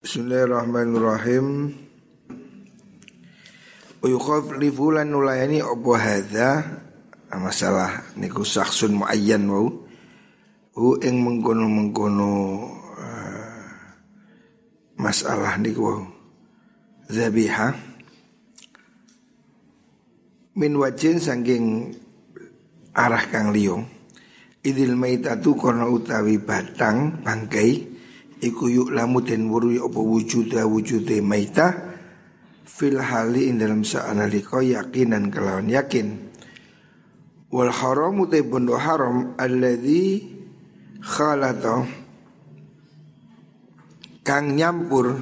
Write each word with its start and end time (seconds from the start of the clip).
Bismillahirrahmanirrahim. 0.00 1.76
Uyukhaf 4.00 4.56
li 4.56 4.72
fulan 4.72 5.12
nulayani 5.12 5.60
opo 5.60 5.92
hadha 5.92 6.64
masalah 7.36 8.08
niku 8.16 8.40
saksun 8.40 8.96
muayyan 8.96 9.44
wau. 9.52 9.68
Hu 10.72 10.96
ing 11.04 11.20
mengkono-mengkono 11.20 12.32
uh, 12.96 13.60
masalah 14.96 15.60
niku 15.60 15.84
wau. 15.84 16.08
Zabiha. 17.12 17.68
Min 20.56 20.80
wajin 20.80 21.20
sangking 21.20 21.92
arah 22.96 23.28
kang 23.28 23.52
liyo 23.52 23.84
idil 24.64 24.96
maitatu 24.96 25.52
kono 25.60 25.92
utawi 25.92 26.40
batang 26.40 27.20
bangkai 27.20 27.89
iku 28.40 28.72
yuk 28.72 28.88
lamu 28.92 29.20
den 29.20 29.52
wurui 29.52 29.76
apa 29.76 30.00
wujuda 30.00 30.64
wujude 30.64 31.20
maita 31.20 31.76
fil 32.64 32.96
hali 32.96 33.52
in 33.52 33.60
dalam 33.60 33.84
sa'analika 33.84 34.64
yakinan 34.64 35.28
kelawan 35.28 35.68
yakin. 35.68 36.32
Wal 37.50 37.68
haramu 37.68 38.30
te 38.30 38.40
bondo 38.46 38.78
haram 38.78 39.34
alladhi 39.34 40.22
khalata 41.02 41.82
kang 44.22 44.54
nyampur 44.54 45.18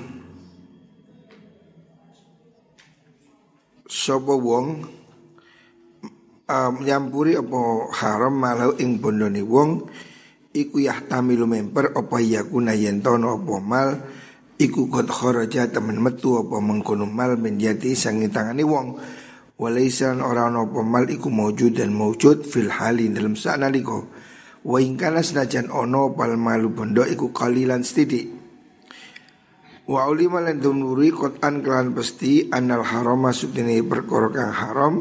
sapa 3.88 4.34
wong 4.36 4.84
um, 6.48 6.74
nyampuri 6.84 7.40
apa 7.40 7.60
haram 7.96 8.34
malau 8.36 8.76
ing 8.76 9.00
bondone 9.00 9.40
wong 9.40 9.88
iku 10.52 10.80
yahtamilu 10.80 11.44
memper 11.44 11.92
apa 11.92 12.16
yakuna 12.20 12.72
yentono 12.72 13.40
apa 13.40 13.54
mal? 13.60 13.88
Iku 14.58 14.90
kot 14.90 15.06
kharaja 15.06 15.70
temen 15.70 16.02
metu 16.02 16.34
apa 16.34 16.58
mengkono 16.58 17.06
mal 17.06 17.38
menjadi 17.38 17.94
sangi 17.94 18.26
tangani 18.26 18.66
wong. 18.66 18.98
Walaisan 19.58 20.22
orang 20.22 20.58
apa 20.58 20.80
mal 20.82 21.06
iku 21.06 21.30
maujud 21.30 21.78
dan 21.78 21.94
maujud 21.94 22.46
fil 22.46 22.70
hali 22.70 23.10
dalam 23.10 23.38
sanaliko 23.38 24.06
wa 24.66 24.78
ingkana 24.82 25.22
senajan 25.22 25.70
ono 25.70 26.12
pal 26.12 26.34
malu 26.34 26.74
bondo 26.74 27.06
iku 27.06 27.30
kalilan 27.30 27.86
setidik. 27.86 28.34
Wa 29.88 30.04
ulima 30.10 30.44
lan 30.44 30.60
dunuri 30.60 31.08
kotan 31.08 31.64
kelan 31.64 31.96
pasti 31.96 32.52
anal 32.52 32.84
haram 32.84 33.24
masuk 33.24 33.56
ini 33.56 33.80
perkara 33.80 34.28
kang 34.28 34.52
haram 34.52 34.94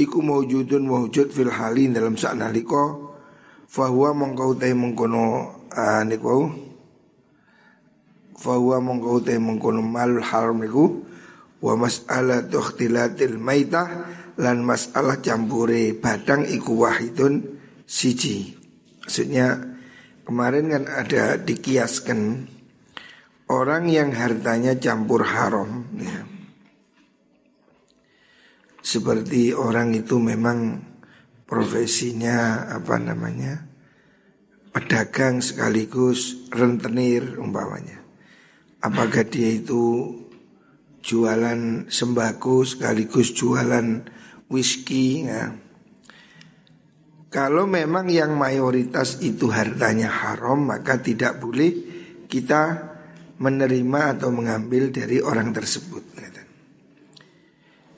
iku 0.00 0.24
maujudun 0.24 0.88
maujud 0.88 1.28
fil 1.28 1.52
halin 1.52 1.92
dalam 1.92 2.16
saat 2.16 2.40
naliko 2.40 3.12
fahuwa 3.68 4.16
mongkau 4.16 4.56
teh 4.56 4.72
mengkono 4.72 5.52
uh, 5.68 6.02
niku 6.08 6.48
fahuwa 8.40 8.80
mongkau 8.80 9.20
teh 9.20 9.36
mengkono 9.36 9.84
mal 9.84 10.16
haram 10.24 10.64
niku. 10.64 11.06
Wa 11.60 11.76
mas'alah 11.76 12.48
ikhtilatil 12.48 13.36
maitah 13.36 14.08
lan 14.40 14.64
masalah 14.64 15.20
campure 15.20 15.92
badang 15.92 16.48
iku 16.48 16.88
wahidun 16.88 17.60
siji. 17.84 18.56
Maksudnya 19.04 19.60
kemarin 20.24 20.72
kan 20.72 20.84
ada 20.88 21.36
dikiaskan 21.36 22.48
orang 23.52 23.92
yang 23.92 24.08
hartanya 24.16 24.72
campur 24.80 25.20
haram 25.20 25.84
ya 26.00 26.29
seperti 28.80 29.52
orang 29.52 29.92
itu 29.92 30.16
memang 30.16 30.80
profesinya 31.44 32.68
apa 32.72 32.96
namanya 32.96 33.70
pedagang 34.70 35.42
sekaligus 35.42 36.48
rentenir 36.48 37.36
umpamanya. 37.36 38.00
Apakah 38.80 39.26
dia 39.28 39.60
itu 39.60 40.14
jualan 41.04 41.90
sembako 41.90 42.64
sekaligus 42.64 43.34
jualan 43.36 44.06
whisky 44.48 45.26
ya. 45.28 45.52
Kalau 47.30 47.62
memang 47.70 48.10
yang 48.10 48.34
mayoritas 48.34 49.22
itu 49.22 49.54
hartanya 49.54 50.10
haram 50.10 50.66
maka 50.66 50.98
tidak 50.98 51.38
boleh 51.38 51.70
kita 52.26 52.90
menerima 53.38 54.18
atau 54.18 54.34
mengambil 54.34 54.90
dari 54.90 55.22
orang 55.22 55.54
tersebut. 55.54 56.09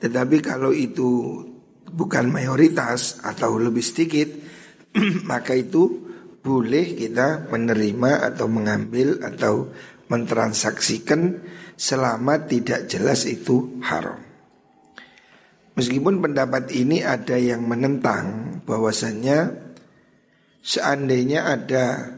Tetapi 0.03 0.43
kalau 0.43 0.75
itu 0.75 1.39
bukan 1.87 2.27
mayoritas 2.27 3.23
atau 3.23 3.55
lebih 3.55 3.79
sedikit, 3.79 4.27
maka 5.31 5.55
itu 5.55 6.11
boleh 6.43 6.99
kita 6.99 7.47
menerima 7.47 8.35
atau 8.35 8.51
mengambil 8.51 9.23
atau 9.23 9.71
mentransaksikan 10.11 11.39
selama 11.79 12.43
tidak 12.43 12.91
jelas 12.91 13.23
itu 13.23 13.79
haram. 13.79 14.19
Meskipun 15.73 16.19
pendapat 16.21 16.69
ini 16.75 17.01
ada 17.01 17.39
yang 17.39 17.65
menentang 17.65 18.59
bahwasannya 18.67 19.55
seandainya 20.61 21.49
ada 21.49 22.13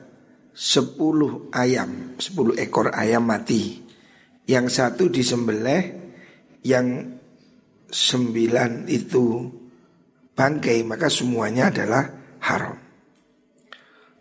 10 0.51 1.55
ayam, 1.55 2.19
10 2.19 2.59
ekor 2.59 2.91
ayam 2.91 3.23
mati. 3.23 3.79
Yang 4.45 4.65
satu 4.75 5.07
disembelih, 5.07 5.95
yang 6.67 7.14
sembilan 7.89 8.89
itu 8.89 9.25
bangkai 10.35 10.83
maka 10.83 11.07
semuanya 11.07 11.71
adalah 11.71 12.03
haram. 12.43 12.77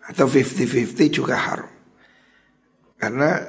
Atau 0.05 0.29
50-50 0.29 1.09
juga 1.09 1.37
haram. 1.41 1.73
Karena 3.01 3.41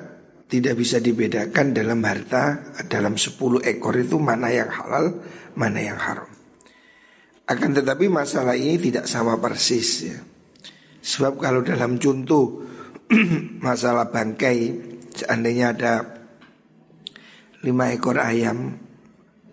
tidak 0.46 0.78
bisa 0.78 1.02
dibedakan 1.02 1.76
dalam 1.76 2.00
harta 2.06 2.76
dalam 2.88 3.20
10 3.20 3.66
ekor 3.66 3.96
itu 3.98 4.16
mana 4.22 4.54
yang 4.54 4.72
halal, 4.72 5.20
mana 5.58 5.80
yang 5.82 6.00
haram. 6.00 6.30
Akan 7.46 7.78
tetapi 7.78 8.10
masalah 8.10 8.58
ini 8.58 8.80
tidak 8.82 9.06
sama 9.06 9.38
persis 9.38 9.90
ya. 10.10 10.18
Sebab 11.06 11.38
kalau 11.38 11.62
dalam 11.62 12.02
contoh 12.02 12.66
masalah 13.68 14.10
bangkai 14.10 14.58
seandainya 15.14 15.78
ada 15.78 15.94
lima 17.62 17.94
ekor 17.94 18.18
ayam 18.18 18.85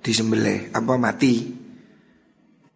disembelih 0.03 0.75
apa 0.75 0.95
mati. 0.99 1.63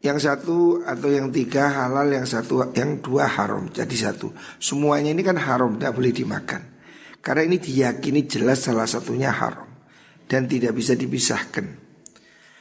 Yang 0.01 0.19
satu 0.31 0.87
atau 0.87 1.11
yang 1.11 1.35
tiga 1.35 1.67
halal, 1.67 2.07
yang 2.15 2.23
satu, 2.23 2.71
yang 2.79 3.03
dua 3.03 3.27
haram. 3.27 3.67
Jadi 3.75 3.97
satu. 3.99 4.31
Semuanya 4.63 5.11
ini 5.11 5.27
kan 5.27 5.35
haram, 5.35 5.75
tidak 5.75 5.99
boleh 5.99 6.15
dimakan. 6.15 6.63
Karena 7.19 7.43
ini 7.43 7.59
diyakini 7.59 8.23
jelas 8.31 8.63
salah 8.63 8.87
satunya 8.87 9.35
haram 9.35 9.67
dan 10.31 10.47
tidak 10.47 10.79
bisa 10.79 10.95
dipisahkan. 10.95 11.67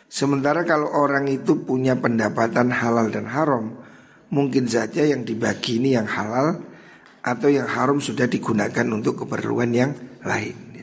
Sementara 0.09 0.65
kalau 0.65 0.89
orang 0.89 1.29
itu 1.29 1.61
punya 1.61 1.93
pendapatan 1.93 2.73
halal 2.73 3.13
dan 3.13 3.29
haram, 3.29 3.77
mungkin 4.33 4.65
saja 4.65 5.05
yang 5.05 5.21
dibagi 5.21 5.77
ini 5.77 5.93
yang 5.93 6.09
halal 6.09 6.65
atau 7.21 7.49
yang 7.49 7.69
haram 7.69 8.01
sudah 8.01 8.25
digunakan 8.25 8.85
untuk 8.89 9.25
keperluan 9.25 9.69
yang 9.69 9.91
lain. 10.25 10.81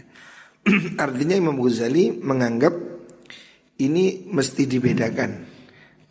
Artinya 1.05 1.35
Imam 1.35 1.59
Ghazali 1.59 2.23
menganggap 2.23 2.92
ini 3.81 4.29
mesti 4.29 4.69
dibedakan 4.69 5.31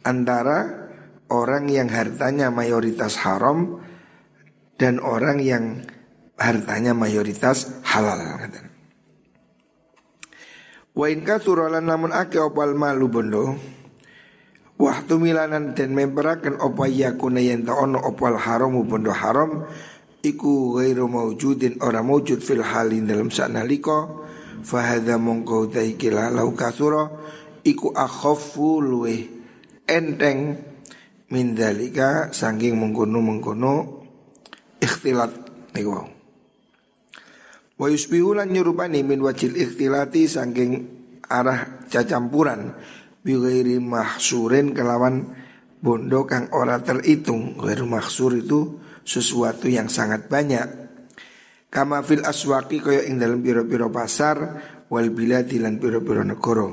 antara 0.01 0.89
orang 1.29 1.69
yang 1.69 1.88
hartanya 1.91 2.49
mayoritas 2.49 3.22
haram 3.22 3.81
dan 4.81 4.97
orang 4.97 5.38
yang 5.41 5.85
hartanya 6.41 6.97
mayoritas 6.97 7.69
halal. 7.85 8.17
Wa 10.91 11.05
in 11.07 11.22
kasuralan 11.23 11.85
namun 11.85 12.11
ake 12.11 12.41
opal 12.41 12.73
malu 12.73 13.07
bondo? 13.07 13.55
Waktu 14.81 15.13
milanan 15.22 15.78
dan 15.78 15.93
memperakan 15.93 16.57
opa 16.57 16.89
yakuna 16.89 17.38
yang 17.38 17.69
ono 17.69 18.01
opal 18.01 18.33
haram 18.33 18.73
bondo? 18.81 19.13
Haram 19.13 19.69
Iku 20.22 20.78
gairu 20.78 21.09
maujudin 21.09 21.81
orang 21.81 22.05
maujud 22.05 22.45
fil 22.45 22.61
halin 22.61 23.09
dalam 23.09 23.33
saat 23.33 23.57
naliko 23.57 24.22
Fahadha 24.61 25.17
mongkau 25.17 25.66
taikila 25.66 26.29
lau 26.29 26.53
kasuro 26.53 27.25
iku 27.66 27.93
akhafu 27.93 28.81
luwe 28.81 29.16
enteng 29.85 30.58
min 31.31 31.55
dalika 31.55 32.29
saking 32.35 32.75
mengkono-mengkono 32.75 34.03
ikhtilat 34.81 35.31
niku 35.72 35.90
wau. 35.90 36.08
Wa 37.81 37.87
yusbihu 37.90 38.37
lan 38.37 38.53
nyurupani 38.53 39.02
min 39.02 39.23
wajil 39.25 39.58
ikhtilati 39.58 40.29
saking 40.29 40.72
arah 41.25 41.87
cacampuran 41.90 42.78
bi 43.23 43.34
mahsurin 43.79 44.75
kelawan 44.75 45.34
bondo 45.81 46.28
kang 46.29 46.52
ora 46.53 46.78
terhitung. 46.84 47.57
Ghairu 47.57 47.90
mahsur 47.90 48.37
itu 48.37 48.78
sesuatu 49.02 49.66
yang 49.66 49.90
sangat 49.90 50.29
banyak. 50.29 50.67
Kama 51.72 52.03
fil 52.03 52.28
aswaki 52.28 52.84
kaya 52.84 53.07
ing 53.07 53.16
dalam 53.16 53.40
piro-piro 53.40 53.87
pasar 53.87 54.37
wal 54.91 55.07
biladi 55.09 55.57
lan 55.57 55.79
piro-piro 55.79 56.22
negara. 56.22 56.67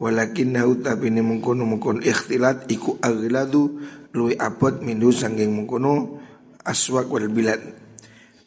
Walakin 0.00 0.56
nahu 0.56 0.80
tapi 0.80 1.12
ini 1.12 1.20
mengkono 1.20 1.68
mengkono 1.68 2.00
ikhtilat 2.00 2.64
iku 2.72 2.96
agladu 3.04 3.84
lui 4.16 4.32
abot 4.32 4.80
mindu 4.80 5.12
sanggeng 5.12 5.52
mengkono 5.52 6.16
aswak 6.64 7.12
wal 7.12 7.28
bilad. 7.28 7.60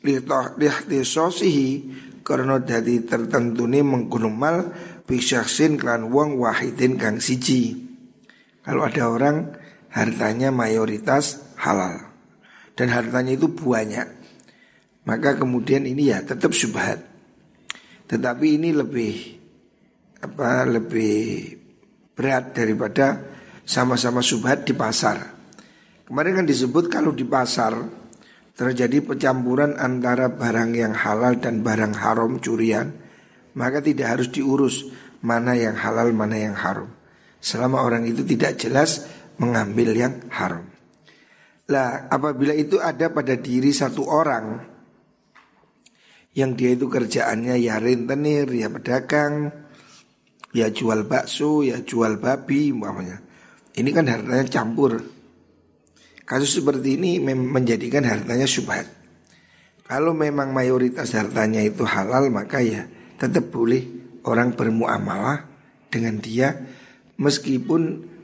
lihtisosihi 0.03 1.69
karena 2.25 2.57
dadi 2.57 3.05
tertentune 3.05 3.85
menggunumal 3.85 4.73
bisyaksin 5.05 5.77
klan 5.77 6.09
wong 6.09 6.41
wahidin 6.41 6.97
kang 6.97 7.21
siji. 7.21 7.77
Kalau 8.65 8.89
ada 8.89 9.13
orang 9.13 9.53
hartanya 9.94 10.50
mayoritas 10.50 11.53
halal 11.59 12.01
dan 12.73 12.89
hartanya 12.89 13.38
itu 13.38 13.45
banyak, 13.45 14.09
maka 15.05 15.38
kemudian 15.38 15.85
ini 15.85 16.09
ya 16.09 16.25
tetap 16.25 16.55
syubhat. 16.55 17.03
Tetapi 18.09 18.57
ini 18.57 18.73
lebih 18.73 19.42
apa 20.23 20.63
lebih 20.63 21.51
berat 22.15 22.55
daripada 22.55 23.19
sama-sama 23.67 24.23
subhat 24.23 24.63
di 24.63 24.71
pasar. 24.71 25.19
Kemarin 26.07 26.43
kan 26.43 26.47
disebut 26.47 26.87
kalau 26.87 27.11
di 27.11 27.27
pasar 27.27 27.75
terjadi 28.55 29.03
pencampuran 29.03 29.75
antara 29.75 30.31
barang 30.31 30.71
yang 30.71 30.93
halal 30.95 31.35
dan 31.43 31.59
barang 31.59 31.99
haram 31.99 32.39
curian, 32.39 32.95
maka 33.59 33.83
tidak 33.83 34.19
harus 34.19 34.27
diurus 34.31 34.87
mana 35.19 35.57
yang 35.59 35.75
halal 35.75 36.15
mana 36.15 36.39
yang 36.39 36.55
haram. 36.55 36.87
Selama 37.43 37.83
orang 37.83 38.07
itu 38.07 38.23
tidak 38.23 38.55
jelas 38.55 39.03
mengambil 39.35 39.91
yang 39.91 40.13
haram. 40.31 40.63
Lah, 41.67 42.07
apabila 42.11 42.55
itu 42.55 42.79
ada 42.79 43.11
pada 43.11 43.35
diri 43.39 43.71
satu 43.71 44.07
orang 44.07 44.71
yang 46.35 46.55
dia 46.55 46.75
itu 46.75 46.91
kerjaannya 46.91 47.55
ya 47.59 47.79
rentenir, 47.79 48.47
ya 48.51 48.67
pedagang, 48.67 49.62
ya 50.53 50.69
jual 50.69 51.03
bakso, 51.09 51.65
ya 51.65 51.81
jual 51.81 52.21
babi 52.21 52.71
umpamanya. 52.71 53.19
Ini 53.73 53.89
kan 53.89 54.05
hartanya 54.05 54.45
campur. 54.47 55.01
Kasus 56.23 56.61
seperti 56.61 56.95
ini 56.95 57.19
menjadikan 57.25 58.05
hartanya 58.07 58.47
syubhat. 58.47 58.88
Kalau 59.83 60.15
memang 60.15 60.55
mayoritas 60.55 61.11
hartanya 61.11 61.59
itu 61.59 61.83
halal 61.83 62.31
maka 62.31 62.63
ya 62.63 62.88
tetap 63.19 63.51
boleh 63.51 63.83
orang 64.23 64.55
bermuamalah 64.55 65.44
dengan 65.91 66.23
dia 66.23 66.55
meskipun 67.19 67.81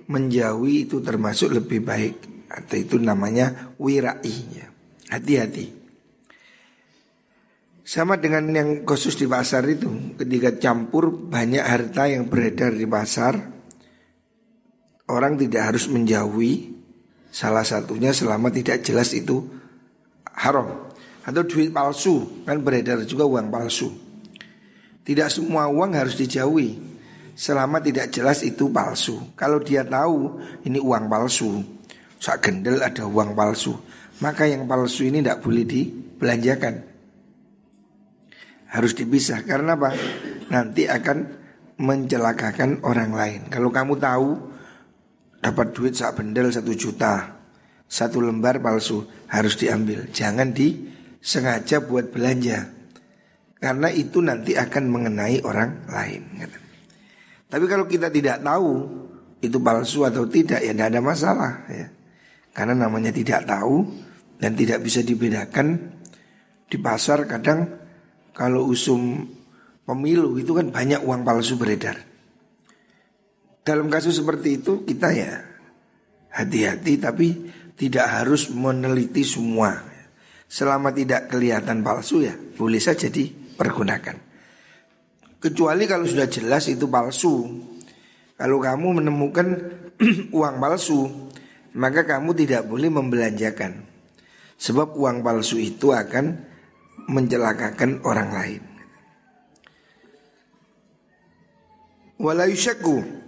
menjauhi 0.08 0.88
itu 0.88 1.04
termasuk 1.04 1.52
lebih 1.52 1.84
baik 1.84 2.16
atau 2.50 2.76
itu 2.80 2.96
namanya 2.98 3.76
wirai 3.78 4.38
ya. 4.56 4.68
Hati-hati. 5.12 5.79
Sama 7.90 8.22
dengan 8.22 8.46
yang 8.54 8.86
khusus 8.86 9.18
di 9.18 9.26
pasar 9.26 9.66
itu 9.66 10.14
Ketika 10.14 10.62
campur 10.62 11.10
banyak 11.10 11.66
harta 11.66 12.06
yang 12.06 12.30
beredar 12.30 12.70
di 12.70 12.86
pasar 12.86 13.34
Orang 15.10 15.42
tidak 15.42 15.74
harus 15.74 15.90
menjauhi 15.90 16.70
Salah 17.34 17.66
satunya 17.66 18.14
selama 18.14 18.54
tidak 18.54 18.86
jelas 18.86 19.10
itu 19.18 19.42
haram. 20.38 20.94
Atau 21.26 21.42
duit 21.50 21.74
palsu 21.74 22.46
Kan 22.46 22.62
beredar 22.62 23.02
juga 23.10 23.26
uang 23.26 23.50
palsu. 23.50 23.90
Tidak 25.02 25.26
semua 25.34 25.66
uang 25.66 25.98
harus 25.98 26.14
dijauhi 26.14 26.78
Selama 27.34 27.82
tidak 27.82 28.14
jelas 28.14 28.46
itu 28.46 28.70
palsu. 28.70 29.34
Kalau 29.34 29.66
dia 29.66 29.82
tahu 29.82 30.38
ini 30.62 30.78
uang 30.78 31.10
palsu 31.10 31.66
Sak 32.22 32.54
gendel 32.54 32.86
ada 32.86 33.10
uang 33.10 33.34
palsu 33.34 33.74
Maka 34.22 34.46
yang 34.46 34.70
palsu 34.70 35.10
ini 35.10 35.26
tidak 35.26 35.42
boleh 35.42 35.66
dibelanjakan 35.66 36.89
Harus 38.70 38.94
dipisah 38.94 39.42
Karena 39.44 39.74
apa? 39.74 39.94
Nanti 40.54 40.86
akan 40.86 41.18
mencelakakan 41.80 42.86
orang 42.86 43.12
lain. 43.16 43.42
Kalau 43.50 43.74
kamu 43.74 43.98
tahu 43.98 44.30
dapat 45.40 45.72
duit 45.72 45.96
sak 45.96 46.20
bendel 46.20 46.52
satu 46.52 46.76
juta 46.76 47.40
satu 47.90 48.22
lembar 48.22 48.62
palsu 48.62 49.08
harus 49.32 49.56
diambil. 49.56 50.12
Jangan 50.12 50.52
disengaja 50.52 51.82
buat 51.82 52.12
belanja 52.12 52.68
karena 53.60 53.88
itu 53.92 54.20
nanti 54.24 54.56
akan 54.56 54.84
mengenai 54.88 55.44
orang 55.44 55.84
lain 55.92 56.24
tapi 57.50 57.66
kalau 57.66 57.90
kita 57.90 58.14
tidak 58.14 58.46
tahu 58.46 58.86
itu 59.42 59.58
palsu 59.58 60.06
atau 60.06 60.30
tidak 60.30 60.62
ya 60.62 60.72
tidak 60.72 60.88
ada 60.94 61.02
masalah 61.02 61.52
ya. 61.66 61.88
Karena 62.54 62.86
namanya 62.86 63.10
tidak 63.10 63.50
tahu 63.50 63.90
dan 64.38 64.54
tidak 64.54 64.86
bisa 64.86 65.02
dibedakan 65.02 65.98
di 66.70 66.78
pasar 66.78 67.26
kadang 67.26 67.66
kalau 68.34 68.70
usum 68.70 69.28
pemilu 69.84 70.38
itu 70.38 70.54
kan 70.54 70.70
banyak 70.70 71.02
uang 71.02 71.26
palsu 71.26 71.58
beredar 71.58 72.10
dalam 73.70 73.86
kasus 73.86 74.18
seperti 74.18 74.64
itu 74.64 74.82
kita 74.82 75.14
ya 75.14 75.46
hati-hati 76.34 76.98
tapi 76.98 77.28
tidak 77.78 78.06
harus 78.10 78.50
meneliti 78.50 79.22
semua. 79.22 79.88
Selama 80.50 80.90
tidak 80.90 81.30
kelihatan 81.30 81.86
palsu 81.86 82.26
ya 82.26 82.34
boleh 82.34 82.82
saja 82.82 83.06
dipergunakan. 83.08 84.18
Kecuali 85.40 85.86
kalau 85.86 86.10
sudah 86.10 86.26
jelas 86.26 86.66
itu 86.68 86.90
palsu. 86.90 87.46
Kalau 88.34 88.58
kamu 88.58 89.04
menemukan 89.04 89.48
uang 90.38 90.56
palsu, 90.58 91.30
maka 91.78 92.08
kamu 92.08 92.34
tidak 92.34 92.66
boleh 92.66 92.90
membelanjakan. 92.90 93.86
Sebab 94.58 94.98
uang 94.98 95.22
palsu 95.22 95.62
itu 95.62 95.94
akan 95.94 96.49
mencelakakan 97.08 98.04
orang 98.04 98.30
lain. 98.34 98.64
Walayusyaku 102.20 103.20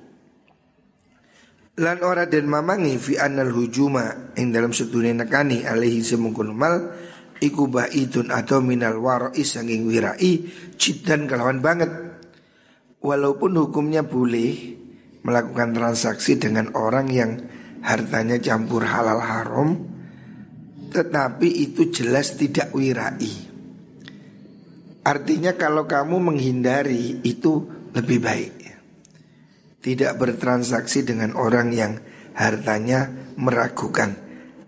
Lan 1.80 2.04
ora 2.04 2.28
den 2.28 2.52
mamangi 2.52 3.00
fi 3.00 3.16
anal 3.16 3.50
hujuma 3.56 4.36
ing 4.36 4.52
dalam 4.52 4.76
sedune 4.76 5.16
nekani 5.16 5.64
alaihi 5.64 6.04
semungkun 6.04 6.52
mal 6.52 6.94
iku 7.40 7.72
baitun 7.72 8.28
atau 8.30 8.60
minal 8.60 9.00
warai 9.00 9.40
sanging 9.42 9.88
wirai 9.88 10.46
cidan 10.76 11.32
kelawan 11.32 11.64
banget. 11.64 11.90
Walaupun 13.02 13.58
hukumnya 13.58 14.06
boleh 14.06 14.78
melakukan 15.26 15.74
transaksi 15.74 16.38
dengan 16.38 16.76
orang 16.78 17.08
yang 17.10 17.32
hartanya 17.82 18.38
campur 18.38 18.86
halal 18.86 19.18
haram 19.18 19.70
tetapi 20.92 21.50
itu 21.50 21.90
jelas 21.90 22.36
tidak 22.36 22.70
wirai. 22.76 23.51
Artinya 25.02 25.58
kalau 25.58 25.90
kamu 25.90 26.18
menghindari 26.22 27.26
itu 27.26 27.66
lebih 27.92 28.20
baik 28.22 28.62
tidak 29.82 30.14
bertransaksi 30.22 31.02
dengan 31.02 31.34
orang 31.34 31.74
yang 31.74 31.98
hartanya 32.38 33.10
meragukan 33.36 34.14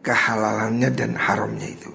kehalalannya 0.01 0.89
dan 0.91 1.13
haramnya 1.15 1.69
itu. 1.69 1.91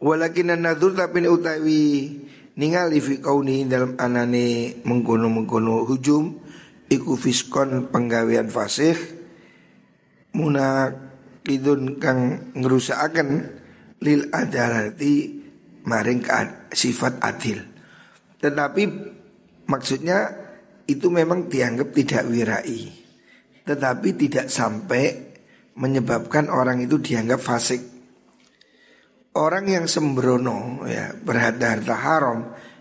Walakin 0.00 0.56
nadur 0.58 0.96
tapi 0.96 1.22
utawi 1.28 2.08
ningali 2.56 2.98
fi 2.98 3.20
kauni 3.20 3.68
dalam 3.68 3.94
anane 4.00 4.80
mengkono-mengkono 4.82 5.84
hujum 5.86 6.40
iku 6.88 7.14
fiskon 7.20 7.92
penggawean 7.92 8.48
fasih 8.48 8.96
munakidun 11.50 11.98
kang 11.98 12.20
ngerusakaken 12.54 13.28
lil 14.06 14.30
adalati 14.30 15.42
maring 15.82 16.22
sifat 16.70 17.18
adil 17.18 17.58
tetapi 18.40 18.82
maksudnya 19.66 20.32
itu 20.88 21.06
memang 21.12 21.46
dianggap 21.46 21.94
tidak 21.94 22.24
wirai. 22.26 22.82
Tetapi 23.62 24.08
tidak 24.18 24.50
sampai 24.50 25.04
menyebabkan 25.78 26.50
orang 26.50 26.82
itu 26.82 26.98
dianggap 26.98 27.38
fasik. 27.38 27.78
Orang 29.36 29.70
yang 29.70 29.86
sembrono 29.86 30.82
ya 30.90 31.14
berharta-harta 31.14 31.94
haram 31.94 32.38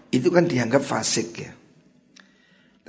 itu 0.09 0.33
kan 0.33 0.49
dianggap 0.49 0.81
fasik 0.81 1.27
ya. 1.37 1.51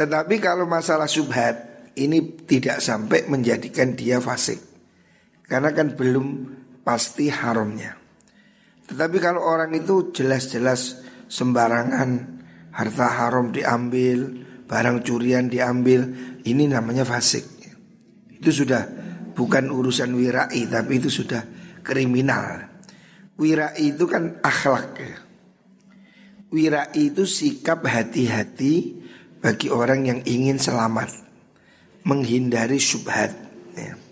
Tetapi 0.00 0.40
kalau 0.40 0.64
masalah 0.64 1.04
subhat 1.04 1.92
ini 2.00 2.40
tidak 2.49 2.80
sampai 2.80 3.28
menjadikan 3.28 3.92
dia 3.92 4.16
fasik. 4.22 4.70
Karena 5.50 5.75
kan 5.75 5.99
belum 5.99 6.26
pasti 6.87 7.26
haramnya. 7.26 7.99
Tetapi 8.87 9.16
kalau 9.19 9.42
orang 9.42 9.75
itu 9.75 10.14
jelas-jelas 10.14 11.02
sembarangan 11.26 12.11
harta 12.71 13.07
haram 13.07 13.50
diambil, 13.50 14.47
barang 14.71 15.02
curian 15.02 15.50
diambil, 15.50 16.07
ini 16.47 16.71
namanya 16.71 17.02
fasik. 17.02 17.42
Itu 18.30 18.54
sudah 18.54 18.87
bukan 19.35 19.75
urusan 19.75 20.14
wirai 20.14 20.71
tapi 20.71 21.02
itu 21.02 21.11
sudah 21.11 21.42
kriminal. 21.83 22.71
Wirai 23.35 23.95
itu 23.95 24.07
kan 24.07 24.38
akhlak 24.42 24.88
ya. 25.02 25.19
Wirai 26.50 26.95
itu 26.95 27.26
sikap 27.26 27.87
hati-hati 27.87 29.02
bagi 29.38 29.71
orang 29.71 30.07
yang 30.07 30.21
ingin 30.26 30.59
selamat, 30.59 31.11
menghindari 32.07 32.78
syubhat. 32.78 33.33
Ya. 33.78 34.10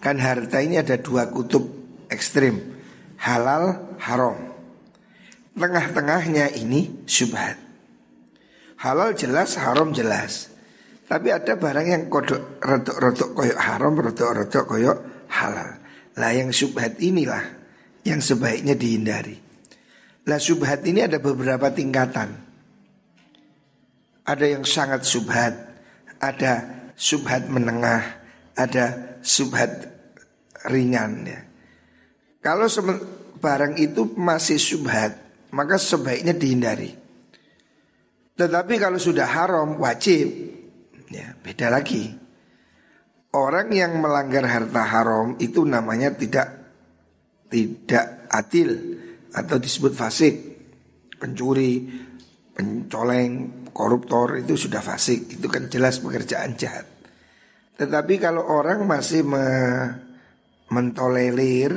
Kan 0.00 0.16
harta 0.16 0.64
ini 0.64 0.80
ada 0.80 0.96
dua 0.96 1.28
kutub 1.28 1.68
ekstrim, 2.08 2.56
halal, 3.20 3.96
haram. 4.00 4.36
Tengah-tengahnya 5.52 6.56
ini 6.56 7.04
syubhat. 7.04 7.60
Halal 8.80 9.12
jelas, 9.12 9.60
haram 9.60 9.92
jelas. 9.92 10.48
Tapi 11.04 11.28
ada 11.28 11.52
barang 11.52 11.86
yang 11.90 12.04
kodok 12.08 12.62
rodok-rodok 12.64 13.30
koyok 13.36 13.58
haram, 13.60 13.92
rodok-rodok 13.92 14.64
koyok 14.64 14.98
halal. 15.28 15.68
Lah 16.16 16.32
yang 16.32 16.48
subhat 16.48 16.96
inilah 16.96 17.44
yang 18.08 18.24
sebaiknya 18.24 18.72
dihindari. 18.72 19.36
Lah 20.24 20.40
subhat 20.40 20.80
ini 20.88 21.04
ada 21.04 21.20
beberapa 21.20 21.68
tingkatan. 21.68 22.30
Ada 24.24 24.46
yang 24.48 24.64
sangat 24.64 25.04
subhat, 25.04 25.52
ada 26.22 26.64
subhat 26.94 27.50
menengah, 27.50 28.22
ada 28.54 29.18
subhat 29.20 29.89
ringan 30.68 31.12
ya. 31.24 31.40
Kalau 32.40 32.68
barang 33.40 33.76
itu 33.80 34.16
masih 34.16 34.60
subhat, 34.60 35.12
maka 35.52 35.76
sebaiknya 35.80 36.36
dihindari. 36.36 36.92
Tetapi 38.36 38.74
kalau 38.80 38.96
sudah 38.96 39.28
haram 39.28 39.76
wajib, 39.76 40.28
ya 41.12 41.36
beda 41.44 41.68
lagi. 41.68 42.16
Orang 43.30 43.70
yang 43.70 44.00
melanggar 44.00 44.42
harta 44.48 44.82
haram 44.82 45.38
itu 45.38 45.62
namanya 45.62 46.10
tidak 46.16 46.48
tidak 47.52 48.26
adil 48.32 48.96
atau 49.30 49.56
disebut 49.60 49.92
fasik, 49.94 50.34
pencuri, 51.20 51.86
pencoleng, 52.56 53.68
koruptor 53.70 54.42
itu 54.42 54.56
sudah 54.56 54.82
fasik, 54.82 55.38
itu 55.38 55.46
kan 55.46 55.70
jelas 55.70 56.02
pekerjaan 56.02 56.58
jahat. 56.58 56.86
Tetapi 57.78 58.14
kalau 58.18 58.44
orang 58.44 58.84
masih 58.84 59.22
me 59.24 59.46
mentolerir 60.70 61.70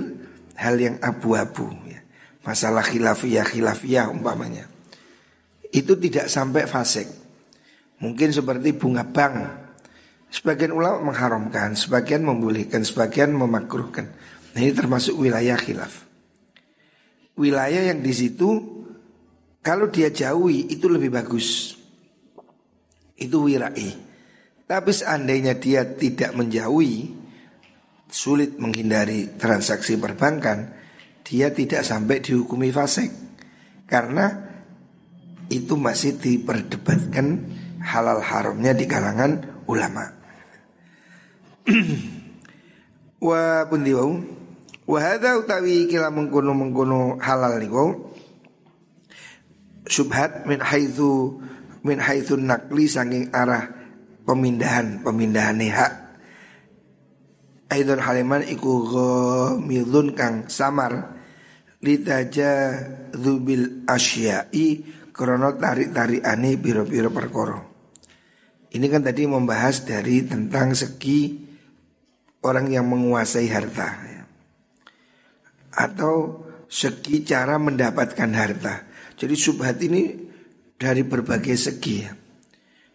hal 0.58 0.76
yang 0.78 1.02
abu-abu, 1.02 1.70
ya, 1.90 2.00
masalah 2.46 2.86
khilafiyah 2.86 3.46
khilafiyah 3.46 4.14
umpamanya, 4.14 4.70
itu 5.74 5.98
tidak 5.98 6.30
sampai 6.30 6.70
fasik. 6.70 7.10
Mungkin 8.00 8.36
seperti 8.36 8.76
bunga 8.76 9.06
bank 9.08 9.64
Sebagian 10.34 10.74
ulama 10.74 11.14
mengharamkan, 11.14 11.78
sebagian 11.78 12.26
membolehkan, 12.26 12.82
sebagian 12.82 13.38
memakruhkan. 13.38 14.10
Nah 14.58 14.60
ini 14.66 14.74
termasuk 14.74 15.14
wilayah 15.14 15.54
khilaf. 15.54 16.10
Wilayah 17.38 17.94
yang 17.94 18.02
di 18.02 18.10
situ 18.10 18.50
kalau 19.62 19.94
dia 19.94 20.10
jauhi 20.10 20.74
itu 20.74 20.90
lebih 20.90 21.14
bagus. 21.14 21.78
Itu 23.14 23.46
wirai. 23.46 23.94
Tapi 24.66 24.90
seandainya 24.90 25.54
dia 25.54 25.86
tidak 25.86 26.34
menjauhi, 26.34 27.14
sulit 28.14 28.62
menghindari 28.62 29.34
transaksi 29.42 29.98
perbankan, 29.98 30.70
dia 31.26 31.50
tidak 31.50 31.82
sampai 31.82 32.22
dihukumi 32.22 32.70
fasik. 32.70 33.10
Karena 33.90 34.30
itu 35.50 35.74
masih 35.74 36.22
diperdebatkan 36.22 37.42
halal 37.82 38.22
haramnya 38.22 38.78
di 38.78 38.86
kalangan 38.86 39.66
ulama. 39.66 40.06
wa 43.24 43.64
pundi 43.72 43.96
wau 43.96 44.20
wa 44.84 45.00
hadza 45.00 45.40
utawi 45.40 45.88
kila 45.88 46.12
mengkono 46.12 46.52
mengkono 46.52 47.16
halal 47.24 47.56
niku 47.56 48.12
subhat 49.88 50.44
min 50.44 50.60
haitsu 50.60 51.40
min 51.88 52.04
haitsu 52.04 52.36
nakli 52.36 52.84
saking 52.84 53.32
arah 53.32 53.72
pemindahan 54.28 55.00
pemindahan 55.00 55.56
hak 55.72 56.03
Aidon 57.72 58.02
haliman 58.04 58.44
iku 58.44 58.74
ghamidun 58.88 60.14
kang 60.18 60.52
samar 60.52 61.16
litaja 61.84 62.80
dzubil 63.12 63.86
asyai 63.88 64.68
krono 65.12 65.54
tarik-tarikane 65.60 66.58
biro-biro 66.58 67.14
perkara. 67.14 67.60
Ini 68.74 68.86
kan 68.90 69.06
tadi 69.06 69.30
membahas 69.30 69.86
dari 69.86 70.26
tentang 70.26 70.74
segi 70.74 71.38
orang 72.42 72.74
yang 72.74 72.90
menguasai 72.90 73.48
harta 73.54 73.90
ya. 74.10 74.24
atau 75.78 76.42
segi 76.66 77.22
cara 77.22 77.62
mendapatkan 77.62 78.32
harta. 78.34 78.90
Jadi 79.14 79.36
subhat 79.38 79.78
ini 79.86 80.18
dari 80.74 81.06
berbagai 81.06 81.54
segi 81.54 81.96
ya. 82.02 82.12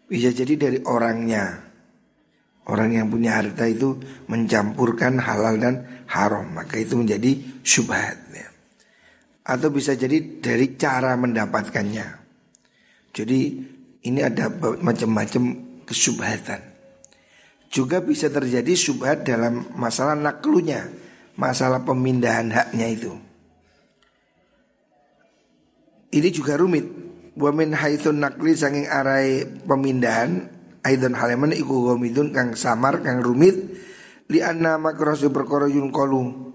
Bisa 0.09 0.35
jadi 0.35 0.59
dari 0.59 0.79
orangnya. 0.83 1.68
Orang 2.69 2.93
yang 2.93 3.09
punya 3.09 3.41
harta 3.41 3.65
itu 3.65 3.97
mencampurkan 4.29 5.17
halal 5.17 5.57
dan 5.57 6.05
haram, 6.05 6.53
maka 6.53 6.77
itu 6.77 7.01
menjadi 7.01 7.65
subhat 7.65 8.17
ya. 8.37 8.49
Atau 9.49 9.73
bisa 9.73 9.97
jadi 9.97 10.21
dari 10.45 10.77
cara 10.77 11.17
mendapatkannya. 11.17 12.07
Jadi 13.17 13.41
ini 14.05 14.21
ada 14.21 14.53
macam-macam 14.85 15.43
kesubhatan. 15.89 16.61
Juga 17.69 18.01
bisa 18.01 18.33
terjadi 18.33 18.73
subhat 18.73 19.29
dalam 19.29 19.77
masalah 19.77 20.17
naklunya 20.17 20.89
Masalah 21.37 21.85
pemindahan 21.85 22.49
haknya 22.49 22.89
itu 22.89 23.13
Ini 26.17 26.29
juga 26.33 26.57
rumit 26.57 26.89
Wamin 27.39 27.77
haitun 27.77 28.25
nakli 28.25 28.57
sanging 28.57 28.89
arai 28.89 29.47
pemindahan 29.69 30.58
Aidon 30.87 31.18
haleman 31.18 31.54
iku 31.54 31.92
gomidun 31.92 32.30
kang 32.30 32.54
samar 32.54 33.02
kang 33.02 33.23
rumit. 33.25 33.56
Li 34.28 34.44
anna 34.44 34.76
makrosu 34.76 35.32
perkara 35.32 35.64
yun 35.66 35.88
kolu 35.88 36.49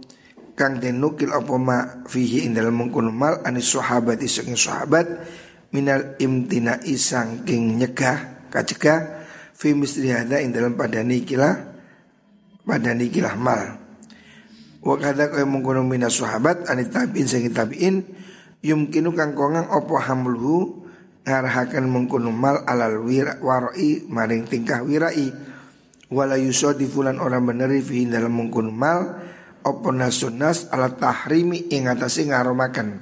Kang 0.54 0.78
denukil 0.78 1.34
apa 1.34 1.54
ma 1.58 1.78
fihi 2.06 2.46
ing 2.46 2.54
dalam 2.54 2.78
mengkono 2.78 3.10
mal 3.10 3.42
anis 3.42 3.74
sahabat 3.74 4.22
saking 4.22 4.54
sahabat 4.54 5.10
minal 5.74 6.14
imtina 6.22 6.78
isang 6.86 7.42
king 7.42 7.82
nyegah 7.82 8.46
kacegah 8.54 9.26
fi 9.58 9.74
misli 9.74 10.14
hada 10.14 10.38
ing 10.38 10.54
dalam 10.54 10.78
padani 10.78 11.26
kila 11.26 11.58
padani 12.70 13.10
kila 13.10 13.34
mal. 13.34 13.82
Wa 14.86 14.94
kadza 15.02 15.34
kaya 15.34 15.50
mengkono 15.50 15.82
minas 15.82 16.22
sahabat 16.22 16.70
anit 16.70 16.94
tabiin 16.94 17.26
sing 17.26 17.50
tabiin 17.50 18.06
yumkinu 18.62 19.10
kang 19.18 19.34
kongang 19.34 19.66
opo 19.74 19.98
hamluhu 19.98 20.83
ngarahaken 21.24 21.88
mengkono 21.88 22.32
mal 22.32 22.64
alal 22.68 23.00
wira 23.04 23.40
warai 23.40 24.04
maring 24.08 24.48
tingkah 24.48 24.84
wirai 24.84 25.32
wala 26.12 26.36
yusodi 26.36 26.86
fulan 26.86 27.18
orang 27.18 27.48
beneri 27.48 27.80
fi 27.80 28.06
dalam 28.06 28.36
mengkono 28.36 28.72
mal 28.72 29.24
opo 29.64 29.90
nasunas 29.96 30.68
ala 30.70 30.92
tahrimi 30.92 31.72
ing 31.72 31.88
atase 31.88 32.28
ngaromakan 32.28 33.00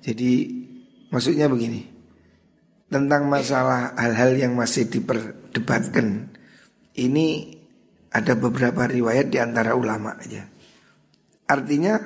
jadi 0.00 0.48
maksudnya 1.12 1.46
begini 1.52 1.84
tentang 2.88 3.28
masalah 3.28 3.94
hal-hal 3.94 4.34
yang 4.34 4.52
masih 4.56 4.88
diper 4.88 5.36
debatkan 5.52 6.32
ini 6.98 7.60
ada 8.10 8.34
beberapa 8.34 8.90
riwayat 8.90 9.30
di 9.30 9.38
antara 9.38 9.78
ulama 9.78 10.18
aja. 10.18 10.42
Artinya 11.46 11.98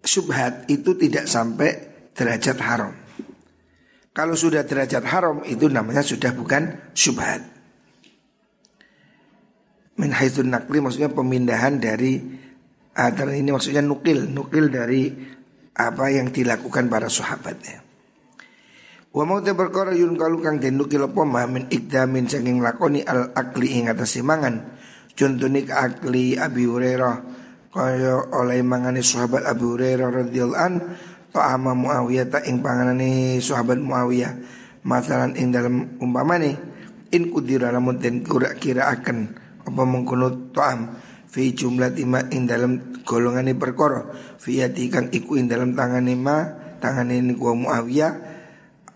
subhat 0.00 0.68
itu 0.72 0.96
tidak 0.96 1.28
sampai 1.28 1.70
derajat 2.16 2.56
haram. 2.60 2.92
Kalau 4.10 4.34
sudah 4.34 4.66
derajat 4.66 5.06
haram 5.06 5.46
itu 5.46 5.70
namanya 5.70 6.02
sudah 6.02 6.34
bukan 6.34 6.92
subhat. 6.92 7.46
Min 10.00 10.10
haitsun 10.10 10.50
nakli 10.50 10.82
maksudnya 10.82 11.12
pemindahan 11.12 11.78
dari 11.78 12.18
antara 12.96 13.36
ini 13.36 13.54
maksudnya 13.54 13.84
nukil, 13.84 14.26
nukil 14.32 14.66
dari 14.66 15.12
apa 15.76 16.10
yang 16.10 16.34
dilakukan 16.34 16.90
para 16.90 17.06
sahabatnya. 17.06 17.86
Wa 19.10 19.26
mau 19.26 19.42
te 19.42 19.54
perkara 19.54 19.90
yun 19.90 20.14
kalu 20.14 20.38
kang 20.38 20.62
den 20.62 20.78
nukil 20.78 21.06
apa 21.06 21.46
min 21.50 21.66
ikdamin 21.66 22.30
saking 22.30 22.62
lakoni 22.62 23.02
al 23.02 23.34
akli 23.34 23.78
ing 23.78 23.90
atas 23.90 24.18
mangan. 24.22 24.78
Contohnya 25.14 25.60
ke 25.66 25.74
akli 25.74 26.38
Abi 26.38 26.64
Hurairah 26.66 27.16
kaya 27.70 28.30
oleh 28.34 28.62
mangane 28.66 29.02
sahabat 29.02 29.46
Abu 29.46 29.74
Hurairah 29.74 30.08
radhiyallahu 30.10 30.58
an 30.58 30.74
ta'ama 31.30 31.72
Muawiyah 31.74 32.26
ta 32.28 32.38
ing 32.44 32.62
panganane 32.62 33.38
sahabat 33.42 33.78
Muawiyah. 33.78 34.32
Masalan 34.80 35.36
ing 35.36 35.52
dalam 35.52 35.98
umpamane 36.00 36.56
in 37.12 37.28
kudira 37.28 37.68
lamun 37.68 38.00
den 38.00 38.24
kira 38.24 38.88
akan 38.88 39.18
apa 39.66 39.82
mengkono 39.84 40.50
ta'am 40.56 40.96
fi 41.28 41.52
jumlah 41.52 41.92
tima 41.92 42.24
ing 42.32 42.48
dalam 42.48 43.02
golongane 43.04 43.52
perkara 43.54 44.08
fi 44.40 44.64
kang 44.88 45.12
iku 45.12 45.36
ing 45.36 45.46
dalam 45.46 45.76
tangane 45.76 46.16
ma 46.16 46.48
tangane 46.80 47.20
niku 47.20 47.52
Muawiyah 47.52 48.12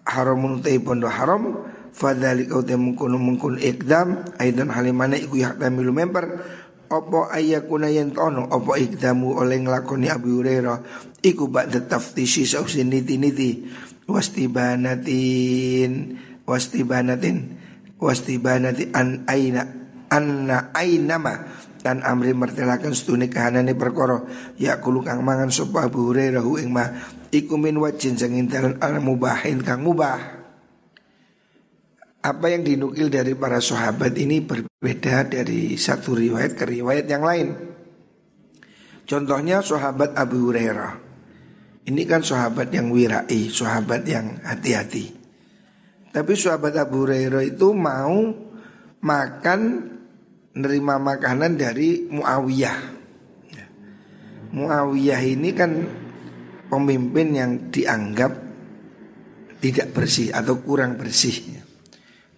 haramun 0.04 0.60
utai 0.60 0.80
pondo 0.80 1.08
haram 1.08 1.68
fadzalik 1.94 2.50
kau 2.50 2.66
temu 2.66 2.98
kono 2.98 3.16
mengkun 3.16 3.56
ikdam 3.62 4.26
aidan 4.42 4.68
halimane 4.68 5.22
iku 5.22 5.38
yahtamilu 5.38 5.94
member 5.94 6.42
opo 6.94 7.26
ayakuna 7.26 7.90
yen 7.90 8.14
tono? 8.14 8.46
Opo 8.50 8.78
ikdamu 8.78 9.34
oleh 9.38 9.58
nglakoni 9.62 10.06
Abu 10.10 10.40
Hurairah? 10.40 10.78
Iku 11.24 11.50
ba'da 11.50 11.82
taftisi 11.84 12.46
sausin 12.46 12.90
niti-niti. 12.90 13.66
Wastibanatin. 14.06 15.92
Wastibanatin. 16.46 17.36
Wastibanati 17.98 18.90
an 18.94 19.26
aina. 19.26 19.62
Anna 20.10 20.70
ainama. 20.72 21.34
Dan 21.84 22.00
amri 22.00 22.32
mertelakan 22.32 22.96
setune 22.96 23.28
kahanane 23.28 23.76
perkara. 23.76 24.24
Ya 24.56 24.80
kulo 24.80 25.04
kang 25.04 25.20
mangan 25.20 25.52
sapa 25.52 25.86
Abu 25.86 26.08
Hurairah 26.10 26.46
ing 26.64 26.72
mah 26.72 26.88
iku 27.34 27.60
min 27.60 27.76
wajin 27.76 28.16
sing 28.16 28.38
intalan 28.38 28.80
al 28.80 29.02
mubahin 29.04 29.60
kang 29.60 29.84
mubah 29.84 30.33
apa 32.24 32.48
yang 32.48 32.64
dinukil 32.64 33.12
dari 33.12 33.36
para 33.36 33.60
sahabat 33.60 34.16
ini 34.16 34.40
berbeda 34.40 35.28
dari 35.28 35.76
satu 35.76 36.16
riwayat 36.16 36.56
ke 36.56 36.64
riwayat 36.64 37.04
yang 37.04 37.20
lain. 37.20 37.48
Contohnya 39.04 39.60
sahabat 39.60 40.16
Abu 40.16 40.48
Hurairah. 40.48 41.04
Ini 41.84 42.02
kan 42.08 42.24
sahabat 42.24 42.72
yang 42.72 42.88
wirai, 42.88 43.52
sahabat 43.52 44.08
yang 44.08 44.40
hati-hati. 44.40 45.12
Tapi 46.08 46.32
sahabat 46.32 46.72
Abu 46.80 47.04
Hurairah 47.04 47.44
itu 47.44 47.76
mau 47.76 48.32
makan 49.04 49.60
nerima 50.56 50.96
makanan 50.96 51.60
dari 51.60 52.08
Muawiyah. 52.08 52.78
Muawiyah 54.56 55.22
ini 55.28 55.50
kan 55.52 55.76
pemimpin 56.72 57.36
yang 57.36 57.52
dianggap 57.68 58.32
tidak 59.60 59.92
bersih 59.92 60.32
atau 60.32 60.56
kurang 60.64 60.96
bersih. 60.96 61.53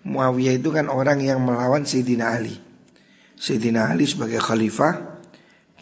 Muawiyah 0.07 0.63
itu 0.63 0.71
kan 0.71 0.87
orang 0.87 1.19
yang 1.19 1.43
melawan 1.43 1.83
Sayyidina 1.83 2.39
Ali. 2.39 2.55
Sayyidina 3.35 3.91
Ali 3.91 4.07
sebagai 4.07 4.39
khalifah 4.39 5.19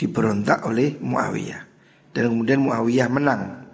diberontak 0.00 0.64
oleh 0.64 0.96
Muawiyah. 0.96 1.60
Dan 2.16 2.32
kemudian 2.32 2.64
Muawiyah 2.64 3.08
menang. 3.12 3.68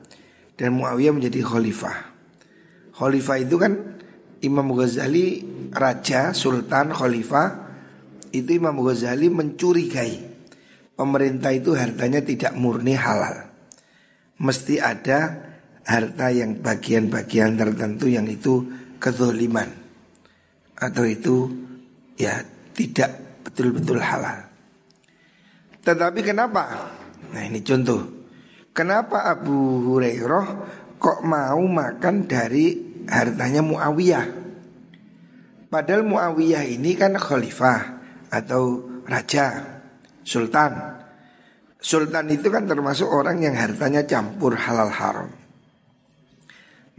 Dan 0.58 0.74
Muawiyah 0.74 1.14
menjadi 1.14 1.46
khalifah. 1.46 2.10
Khalifah 2.98 3.36
itu 3.38 3.56
kan 3.62 3.72
Imam 4.42 4.74
Ghazali 4.74 5.46
raja, 5.70 6.34
sultan, 6.34 6.90
khalifah 6.90 7.70
itu 8.34 8.58
Imam 8.58 8.74
Ghazali 8.82 9.30
mencurigai 9.30 10.18
pemerintah 10.98 11.54
itu 11.54 11.78
hartanya 11.78 12.26
tidak 12.26 12.58
murni 12.58 12.98
halal. 12.98 13.54
Mesti 14.42 14.82
ada 14.82 15.46
harta 15.86 16.26
yang 16.34 16.58
bagian-bagian 16.58 17.54
tertentu 17.54 18.10
yang 18.10 18.26
itu 18.26 18.66
kezoliman 18.98 19.79
atau 20.80 21.04
itu 21.04 21.46
ya 22.16 22.40
tidak 22.72 23.12
betul-betul 23.44 24.00
halal. 24.00 24.48
Tetapi 25.84 26.20
kenapa? 26.24 26.88
Nah 27.32 27.42
ini 27.44 27.60
contoh. 27.60 28.00
Kenapa 28.72 29.28
Abu 29.28 29.90
Hurairah 29.92 30.46
kok 30.96 31.20
mau 31.26 31.60
makan 31.60 32.24
dari 32.24 32.76
hartanya 33.04 33.60
Muawiyah? 33.60 34.26
Padahal 35.68 36.02
Muawiyah 36.06 36.64
ini 36.64 36.96
kan 36.96 37.14
khalifah 37.14 37.80
atau 38.32 38.88
raja, 39.04 39.60
sultan. 40.24 41.00
Sultan 41.80 42.28
itu 42.28 42.52
kan 42.52 42.68
termasuk 42.68 43.08
orang 43.08 43.40
yang 43.40 43.56
hartanya 43.56 44.04
campur 44.04 44.52
halal 44.52 44.92
haram. 44.92 45.30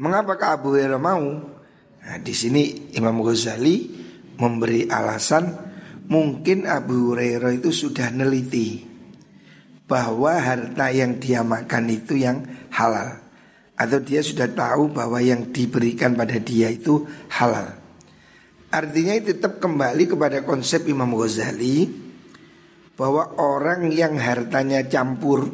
Mengapa 0.02 0.34
Abu 0.58 0.74
Hurairah 0.74 0.98
mau? 0.98 1.61
Nah, 2.02 2.18
di 2.18 2.34
sini 2.34 2.94
Imam 2.98 3.22
Ghazali 3.22 3.90
memberi 4.42 4.90
alasan 4.90 5.72
Mungkin 6.12 6.68
Abu 6.68 7.16
Hurairah 7.16 7.56
itu 7.56 7.72
sudah 7.72 8.12
neliti 8.12 8.84
bahwa 9.88 10.36
harta 10.44 10.92
yang 10.92 11.24
dia 11.24 11.40
makan 11.40 11.88
itu 11.88 12.20
yang 12.20 12.44
halal 12.68 13.16
atau 13.80 14.00
dia 14.04 14.20
sudah 14.20 14.52
tahu 14.52 14.92
bahwa 14.92 15.24
yang 15.24 15.56
diberikan 15.56 16.12
pada 16.20 16.36
dia 16.36 16.68
itu 16.68 17.08
halal. 17.32 17.80
Artinya 18.76 19.16
itu 19.16 19.32
tetap 19.40 19.64
kembali 19.64 20.12
kepada 20.12 20.44
konsep 20.44 20.84
Imam 20.92 21.16
Ghazali 21.16 21.88
bahwa 23.00 23.32
orang 23.40 23.88
yang 23.96 24.20
hartanya 24.20 24.84
campur 24.84 25.48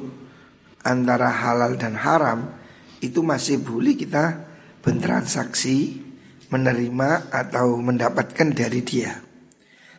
antara 0.82 1.30
halal 1.30 1.78
dan 1.78 1.94
haram 2.02 2.50
itu 2.98 3.22
masih 3.22 3.62
boleh 3.62 3.94
kita 3.94 4.42
bertransaksi 4.82 6.02
menerima 6.48 7.32
atau 7.32 7.80
mendapatkan 7.80 8.48
dari 8.56 8.82
dia 8.84 9.28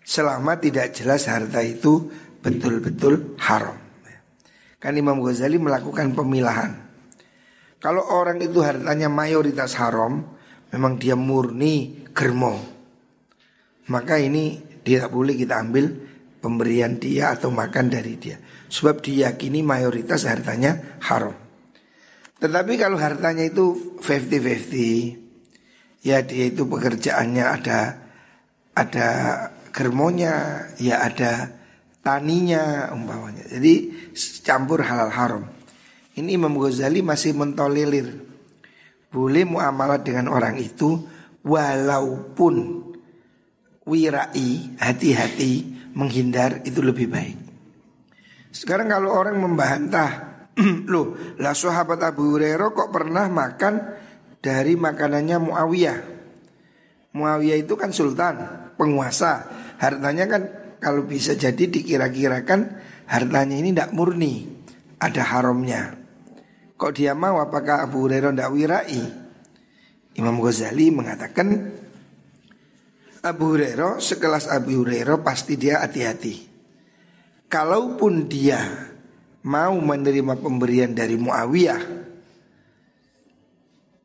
selama 0.09 0.57
tidak 0.57 0.97
jelas 0.97 1.28
harta 1.28 1.61
itu 1.61 2.09
betul-betul 2.40 3.37
haram. 3.45 3.76
Kan 4.81 4.97
Imam 4.97 5.21
Ghazali 5.21 5.61
melakukan 5.61 6.17
pemilahan. 6.17 6.73
Kalau 7.76 8.00
orang 8.09 8.40
itu 8.40 8.64
hartanya 8.64 9.12
mayoritas 9.12 9.76
haram, 9.76 10.25
memang 10.73 10.97
dia 10.97 11.13
murni 11.13 12.08
germo. 12.17 12.56
Maka 13.93 14.17
ini 14.17 14.58
tidak 14.80 15.13
boleh 15.13 15.37
kita 15.37 15.61
ambil 15.61 15.93
pemberian 16.41 16.97
dia 16.97 17.34
atau 17.34 17.52
makan 17.52 17.93
dari 17.93 18.17
dia. 18.17 18.41
Sebab 18.71 19.02
diyakini 19.02 19.61
mayoritas 19.61 20.25
hartanya 20.25 20.99
haram. 21.04 21.34
Tetapi 22.39 22.78
kalau 22.78 22.97
hartanya 23.02 23.45
itu 23.50 23.99
50-50, 23.99 25.27
ya 26.02 26.23
dia 26.23 26.45
itu 26.50 26.65
pekerjaannya 26.67 27.45
ada 27.45 27.78
ada 28.78 29.08
germonya, 29.75 30.67
ya 30.78 31.02
ada 31.02 31.50
taninya 32.02 32.91
umpamanya. 32.95 33.47
Jadi 33.47 33.95
campur 34.43 34.82
halal 34.82 35.11
haram. 35.11 35.45
Ini 36.19 36.34
Imam 36.34 36.54
Ghazali 36.58 37.02
masih 37.02 37.34
mentolilir. 37.34 38.26
Boleh 39.08 39.47
muamalah 39.47 40.02
dengan 40.02 40.28
orang 40.28 40.58
itu 40.61 41.00
walaupun 41.47 42.84
wirai, 43.89 44.76
hati-hati 44.76 45.52
menghindar 45.97 46.61
itu 46.67 46.84
lebih 46.84 47.08
baik. 47.08 47.39
Sekarang 48.52 48.91
kalau 48.91 49.15
orang 49.15 49.39
membantah, 49.41 50.11
loh, 50.93 51.17
lah 51.41 51.54
sahabat 51.54 52.02
Abu 52.04 52.37
Hurairah 52.37 52.69
kok 52.75 52.91
pernah 52.93 53.30
makan 53.30 53.75
dari 54.38 54.74
makanannya 54.78 55.36
Muawiyah. 55.50 55.98
Muawiyah 57.14 57.58
itu 57.58 57.74
kan 57.74 57.90
sultan, 57.90 58.38
penguasa. 58.78 59.46
Hartanya 59.78 60.24
kan 60.30 60.42
kalau 60.78 61.06
bisa 61.06 61.34
jadi 61.34 61.66
dikira-kirakan 61.66 62.78
hartanya 63.10 63.56
ini 63.58 63.74
tidak 63.74 63.90
murni, 63.94 64.46
ada 65.02 65.22
haramnya. 65.22 65.98
Kok 66.78 66.92
dia 66.94 67.10
mau 67.18 67.42
apakah 67.42 67.82
Abu 67.82 68.06
Hurairah 68.06 68.30
tidak 68.30 68.50
wirai? 68.54 69.02
Imam 70.14 70.38
Ghazali 70.38 70.94
mengatakan 70.94 71.74
Abu 73.22 73.44
Hurairah 73.54 73.98
sekelas 73.98 74.46
Abu 74.46 74.86
Hurairah 74.86 75.18
pasti 75.26 75.58
dia 75.58 75.82
hati-hati. 75.82 76.46
Kalaupun 77.50 78.30
dia 78.30 78.62
mau 79.42 79.74
menerima 79.74 80.38
pemberian 80.38 80.94
dari 80.94 81.18
Muawiyah, 81.18 81.98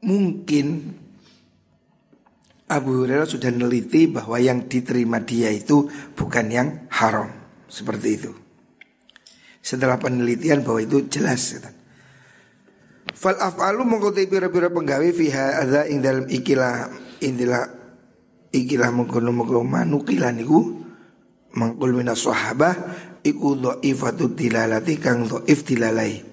mungkin 0.04 1.00
Abu 2.70 3.04
Hurairah 3.04 3.28
sudah 3.28 3.52
neliti 3.54 4.08
bahwa 4.08 4.40
yang 4.40 4.66
diterima 4.68 5.22
dia 5.22 5.52
itu 5.52 5.88
bukan 6.16 6.46
yang 6.50 6.68
haram 6.90 7.30
seperti 7.68 8.10
itu. 8.20 8.32
Setelah 9.64 9.96
penelitian 10.00 10.66
bahwa 10.66 10.84
itu 10.84 11.08
jelas. 11.08 11.60
Fal 13.14 13.38
af'alu 13.40 13.84
mengkuti 13.88 14.28
pira-pira 14.28 14.68
penggawe 14.74 15.08
fiha 15.16 15.64
ada 15.64 15.88
ing 15.88 16.04
dalam 16.04 16.26
ikilah 16.28 16.92
indilah 17.24 17.68
ikilah 18.52 18.90
mengkono 18.92 19.32
mengkono 19.32 19.64
manukilan 19.64 20.36
iku 20.40 20.60
mangkul 21.56 21.94
minas 21.94 22.26
sahabah 22.26 22.74
iku 23.22 23.56
dhaifatu 23.60 24.34
dilalati 24.34 25.00
kang 25.00 25.30
dhaif 25.30 25.64
dilalai 25.64 26.33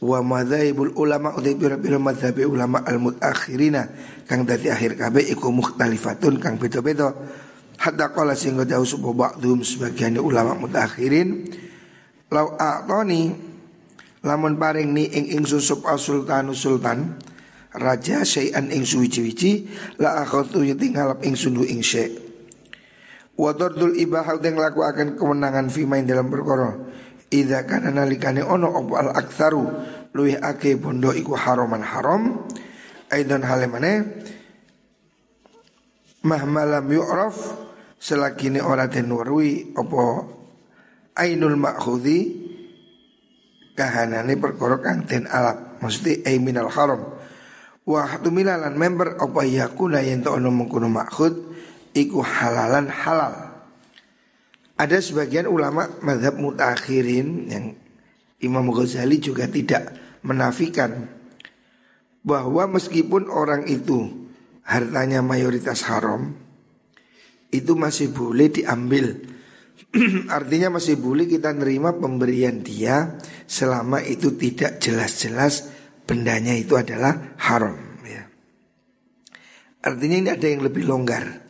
wa 0.00 0.18
madzaibul 0.24 0.96
ulama 0.96 1.36
utai 1.36 1.56
pira-pira 1.56 2.00
madzabi 2.00 2.48
ulama 2.48 2.80
al 2.84 2.96
mutakhirina 2.96 3.84
kang 4.24 4.48
dadi 4.48 4.72
akhir 4.72 4.96
kabeh 4.96 5.28
iku 5.32 5.52
mukhtalifatun 5.52 6.40
kang 6.40 6.56
beda-beda. 6.56 7.12
Hatta 7.80 8.12
qala 8.12 8.36
sehingga 8.36 8.68
jauh 8.68 8.84
sapa 8.84 9.08
ba'dhum 9.08 9.64
sebagian 9.64 10.20
ulama 10.20 10.52
mutakhirin 10.52 11.48
lau 12.28 12.52
a'tani 12.52 13.32
lamun 14.20 14.60
paring 14.60 14.92
ni 14.92 15.08
ing 15.08 15.32
ing 15.32 15.42
susup 15.48 15.88
sultan 15.96 16.52
sultan 16.52 17.16
raja 17.72 18.20
syai'an 18.20 18.68
ing 18.68 18.84
suwi-wici 18.84 19.64
la 19.96 20.20
akhatu 20.26 20.60
yati 20.60 20.92
ngalap 20.92 21.24
ing 21.24 21.32
sundu 21.32 21.64
ing 21.64 21.80
syai' 21.80 22.12
wa 23.40 23.56
tardul 23.56 23.96
ibahau 23.96 24.36
deng 24.36 24.60
laku 24.60 24.84
akan 24.84 25.16
kemenangan 25.16 25.72
fi 25.72 25.88
main 25.88 26.04
dalam 26.04 26.28
perkara 26.28 26.76
Ida 27.30 27.62
kana 27.62 27.94
nalikane 27.94 28.42
ono 28.42 28.74
opo 28.74 28.98
al 28.98 29.14
aktsaru 29.14 29.62
luwih 30.10 30.42
ake 30.42 30.74
bondo 30.74 31.14
iku 31.14 31.38
haraman 31.38 31.86
haram. 31.86 32.42
Aidan 33.10 33.46
halemane 33.46 34.06
mahmalam 36.26 36.86
yu'raf 36.90 37.38
selagi 38.02 38.50
ni 38.50 38.58
ora 38.62 38.90
den 38.90 39.10
warui 39.10 39.70
apa 39.78 40.26
ainul 41.18 41.54
makhudi 41.54 42.18
kahanane 43.78 44.34
perkara 44.34 44.82
den 45.06 45.30
alap. 45.30 45.78
Mesti 45.82 46.26
ai 46.26 46.42
minal 46.42 46.70
haram. 46.70 47.14
Wa 47.86 48.18
tumilalan 48.18 48.74
member 48.74 49.18
apa 49.22 49.46
yakuna 49.46 50.02
yen 50.02 50.26
to 50.26 50.34
ono 50.34 50.50
mengkono 50.50 50.90
makhud 50.90 51.34
iku 51.94 52.22
halalan 52.22 52.90
halal 52.90 53.49
ada 54.80 54.96
sebagian 54.96 55.44
ulama 55.44 55.92
madhab 56.00 56.40
mutakhirin 56.40 57.28
yang 57.52 57.64
Imam 58.40 58.64
Ghazali 58.72 59.20
juga 59.20 59.44
tidak 59.44 59.92
menafikan 60.24 61.04
bahwa 62.24 62.64
meskipun 62.64 63.28
orang 63.28 63.68
itu 63.68 64.08
hartanya 64.64 65.20
mayoritas 65.20 65.84
haram 65.84 66.32
itu 67.52 67.76
masih 67.76 68.08
boleh 68.08 68.48
diambil 68.48 69.20
Artinya 70.36 70.78
masih 70.78 71.02
boleh 71.02 71.26
kita 71.26 71.50
nerima 71.50 71.90
pemberian 71.90 72.62
dia 72.62 73.18
selama 73.50 73.98
itu 74.06 74.38
tidak 74.38 74.78
jelas-jelas 74.78 75.66
bendanya 76.06 76.54
itu 76.54 76.78
adalah 76.78 77.34
haram 77.42 77.74
ya. 78.06 78.22
Artinya 79.82 80.16
ini 80.22 80.30
ada 80.30 80.46
yang 80.46 80.62
lebih 80.62 80.86
longgar. 80.86 81.42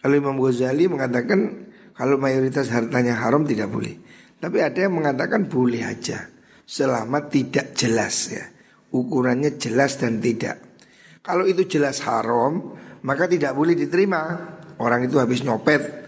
Kalau 0.00 0.14
Imam 0.16 0.40
Ghazali 0.40 0.88
mengatakan 0.88 1.68
kalau 1.96 2.20
mayoritas 2.20 2.68
hartanya 2.68 3.16
haram 3.16 3.42
tidak 3.48 3.72
boleh. 3.72 3.96
Tapi 4.36 4.60
ada 4.60 4.84
yang 4.84 5.00
mengatakan 5.00 5.48
boleh 5.48 5.82
aja 5.82 6.28
selama 6.68 7.26
tidak 7.32 7.72
jelas 7.72 8.30
ya. 8.30 8.44
Ukurannya 8.92 9.56
jelas 9.56 9.96
dan 9.96 10.20
tidak. 10.20 10.60
Kalau 11.24 11.48
itu 11.48 11.66
jelas 11.66 12.04
haram, 12.04 12.76
maka 13.02 13.26
tidak 13.26 13.56
boleh 13.56 13.74
diterima. 13.74 14.54
Orang 14.76 15.08
itu 15.08 15.16
habis 15.16 15.40
nyopet, 15.40 16.06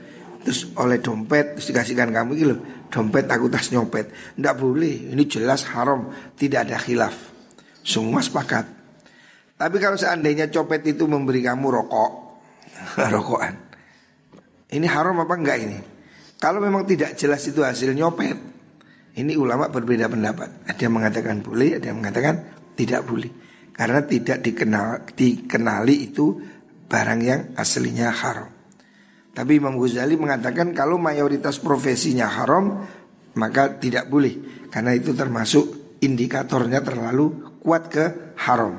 terus 0.49 0.71
oleh 0.81 0.97
dompet 1.03 1.61
terus 1.61 1.69
dikasihkan 1.69 2.09
kamu 2.09 2.31
gitu 2.41 2.57
dompet 2.89 3.29
aku 3.29 3.53
tas 3.53 3.69
nyopet 3.69 4.09
tidak 4.33 4.57
boleh 4.57 5.13
ini 5.13 5.29
jelas 5.29 5.69
haram 5.77 6.09
tidak 6.41 6.65
ada 6.65 6.81
khilaf 6.81 7.15
semua 7.85 8.25
sepakat 8.25 8.65
tapi 9.61 9.77
kalau 9.77 10.01
seandainya 10.01 10.49
copet 10.49 10.89
itu 10.89 11.05
memberi 11.05 11.45
kamu 11.45 11.69
rokok 11.69 12.13
rokokan 13.13 13.68
ini 14.73 14.87
haram 14.87 15.17
apa 15.21 15.35
enggak 15.37 15.59
ini? 15.63 15.79
Kalau 16.39 16.63
memang 16.63 16.87
tidak 16.87 17.19
jelas 17.19 17.43
itu 17.49 17.65
hasil 17.65 17.93
nyopet 17.97 18.49
ini 19.19 19.35
ulama 19.35 19.67
berbeda 19.67 20.07
pendapat. 20.07 20.63
Ada 20.71 20.87
yang 20.87 20.95
mengatakan 20.95 21.43
boleh 21.43 21.83
ada 21.83 21.91
yang 21.91 21.99
mengatakan 21.99 22.35
tidak 22.79 23.03
boleh. 23.03 23.31
Karena 23.75 24.03
tidak 24.07 24.39
dikenal 24.43 24.87
dikenali 25.15 25.97
itu 26.11 26.39
barang 26.87 27.21
yang 27.23 27.41
aslinya 27.59 28.15
haram. 28.15 28.51
Tapi 29.35 29.59
Imam 29.59 29.79
Ghazali 29.79 30.19
mengatakan 30.19 30.71
kalau 30.75 30.99
mayoritas 30.99 31.59
profesinya 31.59 32.31
haram 32.31 32.87
maka 33.35 33.75
tidak 33.79 34.07
boleh. 34.07 34.67
Karena 34.71 34.95
itu 34.95 35.11
termasuk 35.15 35.99
indikatornya 35.99 36.83
terlalu 36.87 37.59
kuat 37.59 37.91
ke 37.91 38.05
haram. 38.39 38.79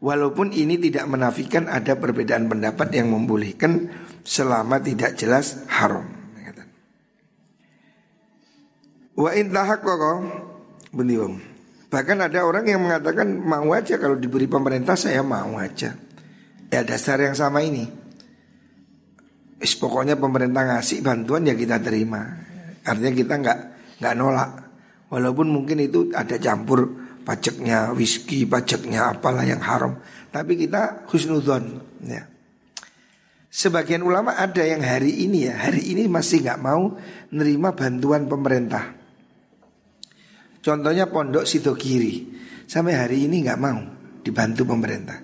Walaupun 0.00 0.54
ini 0.54 0.78
tidak 0.78 1.10
menafikan 1.10 1.66
ada 1.66 1.98
perbedaan 1.98 2.46
pendapat 2.46 2.94
yang 2.94 3.10
membolehkan 3.12 3.90
selama 4.24 4.80
tidak 4.80 5.16
jelas 5.16 5.64
haram. 5.68 6.20
Wa 9.20 9.36
in 9.36 9.52
Bahkan 11.90 12.18
ada 12.22 12.40
orang 12.46 12.64
yang 12.64 12.80
mengatakan 12.86 13.34
mau 13.36 13.74
aja 13.74 13.98
kalau 13.98 14.16
diberi 14.16 14.46
pemerintah 14.46 14.94
saya 14.94 15.20
mau 15.20 15.58
aja. 15.58 15.92
Ya 16.70 16.80
dasar 16.86 17.18
yang 17.18 17.34
sama 17.34 17.60
ini. 17.66 17.84
Is, 19.60 19.76
pokoknya 19.76 20.16
pemerintah 20.16 20.64
ngasih 20.64 21.04
bantuan 21.04 21.44
ya 21.44 21.52
kita 21.52 21.82
terima. 21.82 22.24
Artinya 22.86 23.12
kita 23.12 23.34
nggak 23.42 23.58
nggak 24.00 24.14
nolak. 24.16 24.50
Walaupun 25.10 25.50
mungkin 25.50 25.82
itu 25.82 26.14
ada 26.14 26.38
campur 26.38 26.86
pajaknya 27.26 27.90
whisky, 27.92 28.46
pajaknya 28.46 29.10
apalah 29.10 29.42
yang 29.44 29.60
haram. 29.60 29.98
Tapi 30.30 30.54
kita 30.54 31.04
husnudon. 31.10 31.82
Ya. 32.06 32.24
Sebagian 33.50 34.06
ulama 34.06 34.38
ada 34.38 34.62
yang 34.62 34.78
hari 34.78 35.26
ini 35.26 35.50
ya, 35.50 35.58
hari 35.58 35.90
ini 35.90 36.06
masih 36.06 36.46
nggak 36.46 36.62
mau 36.62 36.94
nerima 37.34 37.74
bantuan 37.74 38.30
pemerintah. 38.30 38.94
Contohnya 40.62 41.10
pondok 41.10 41.50
Sidogiri 41.50 42.30
sampai 42.70 42.94
hari 42.94 43.26
ini 43.26 43.42
nggak 43.42 43.58
mau 43.58 43.82
dibantu 44.22 44.62
pemerintah 44.70 45.18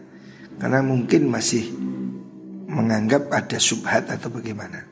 karena 0.58 0.82
mungkin 0.82 1.30
masih 1.30 1.70
menganggap 2.66 3.30
ada 3.30 3.62
subhat 3.62 4.10
atau 4.10 4.26
bagaimana. 4.26 4.82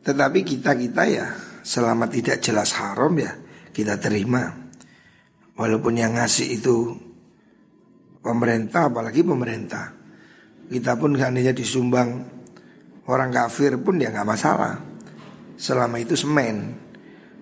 Tetapi 0.00 0.40
kita-kita 0.40 1.02
ya 1.04 1.28
selama 1.60 2.08
tidak 2.08 2.40
jelas 2.40 2.72
haram 2.80 3.12
ya 3.20 3.36
kita 3.76 4.00
terima. 4.00 4.48
Walaupun 5.52 6.00
yang 6.00 6.16
ngasih 6.16 6.48
itu 6.62 6.96
pemerintah 8.24 8.88
apalagi 8.88 9.20
pemerintah. 9.20 9.92
Kita 10.70 10.96
pun 10.96 11.18
seandainya 11.18 11.52
disumbang 11.52 12.37
orang 13.08 13.32
kafir 13.32 13.80
pun 13.80 13.96
ya 13.98 14.12
nggak 14.12 14.28
masalah. 14.28 14.78
Selama 15.58 15.96
itu 15.98 16.14
semen. 16.14 16.76